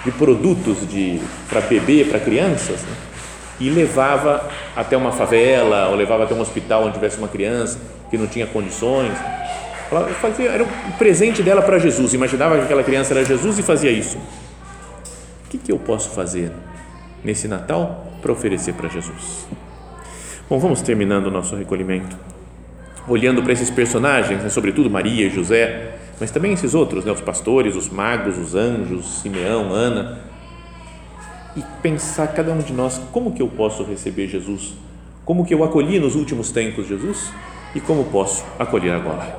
de 0.07 0.13
produtos 0.13 0.89
de 0.89 1.21
para 1.49 1.61
bebê, 1.61 2.05
para 2.05 2.21
crianças, 2.21 2.81
né? 2.83 2.97
e 3.59 3.69
levava 3.69 4.49
até 4.77 4.97
uma 4.97 5.11
favela, 5.11 5.89
ou 5.89 5.97
levava 5.97 6.23
até 6.25 6.35
um 6.35 6.41
hospital 6.41 6.85
onde 6.85 6.95
tivesse 6.95 7.19
uma 7.19 7.27
criança 7.27 7.81
que 8.09 8.17
não 8.17 8.29
tinha 8.29 8.47
condições. 8.47 9.13
Ela 9.91 10.07
fazia, 10.09 10.51
era 10.51 10.63
um 10.63 10.93
presente 10.97 11.43
dela 11.43 11.61
para 11.61 11.79
Jesus, 11.79 12.15
imaginava 12.15 12.57
que 12.57 12.65
aquela 12.65 12.85
criança 12.85 13.15
era 13.15 13.25
Jesus 13.25 13.59
e 13.59 13.65
fazia 13.65 13.91
isso. 13.91 14.17
O 14.17 15.49
que, 15.51 15.59
que 15.59 15.73
eu 15.73 15.79
posso 15.79 16.11
fazer 16.11 16.53
nesse 17.25 17.49
Natal 17.49 18.07
para 18.23 18.31
oferecer 18.31 18.75
para 18.75 18.89
Jesus? 18.89 19.49
Bom, 20.49 20.61
vamos 20.61 20.83
terminando 20.83 21.27
o 21.27 21.31
nosso 21.33 21.57
recolhimento, 21.57 22.17
olhando 23.09 23.43
para 23.43 23.53
esses 23.53 23.71
personagens, 23.71 24.41
né, 24.41 24.49
sobretudo 24.51 24.89
Maria 24.89 25.27
e 25.27 25.31
José, 25.31 25.96
mas 26.19 26.31
também 26.31 26.53
esses 26.53 26.75
outros, 26.75 27.05
né, 27.05 27.13
os 27.13 27.21
pastores, 27.21 27.77
os 27.77 27.89
magos, 27.89 28.39
os 28.39 28.55
anjos, 28.55 29.21
Simeão, 29.21 29.73
Ana, 29.73 30.19
e 31.55 31.63
pensar 31.83 32.29
cada 32.29 32.53
um 32.53 32.59
de 32.59 32.73
nós 32.73 33.01
como 33.13 33.33
que 33.33 33.43
eu 33.43 33.49
posso 33.49 33.83
receber 33.83 34.27
Jesus, 34.27 34.75
como 35.25 35.45
que 35.45 35.53
eu 35.53 35.63
acolhi 35.63 35.99
nos 35.99 36.15
últimos 36.15 36.51
tempos 36.51 36.87
Jesus? 36.87 37.31
E 37.75 37.81
como 37.81 38.05
posso 38.05 38.45
acolher 38.59 38.93
agora. 38.93 39.39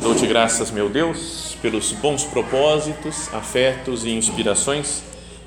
Dou-te 0.00 0.26
graças, 0.26 0.70
meu 0.70 0.88
Deus, 0.88 1.58
pelos 1.60 1.92
bons 1.92 2.24
propósitos, 2.24 3.28
afetos 3.34 4.06
e 4.06 4.10
inspirações 4.10 5.09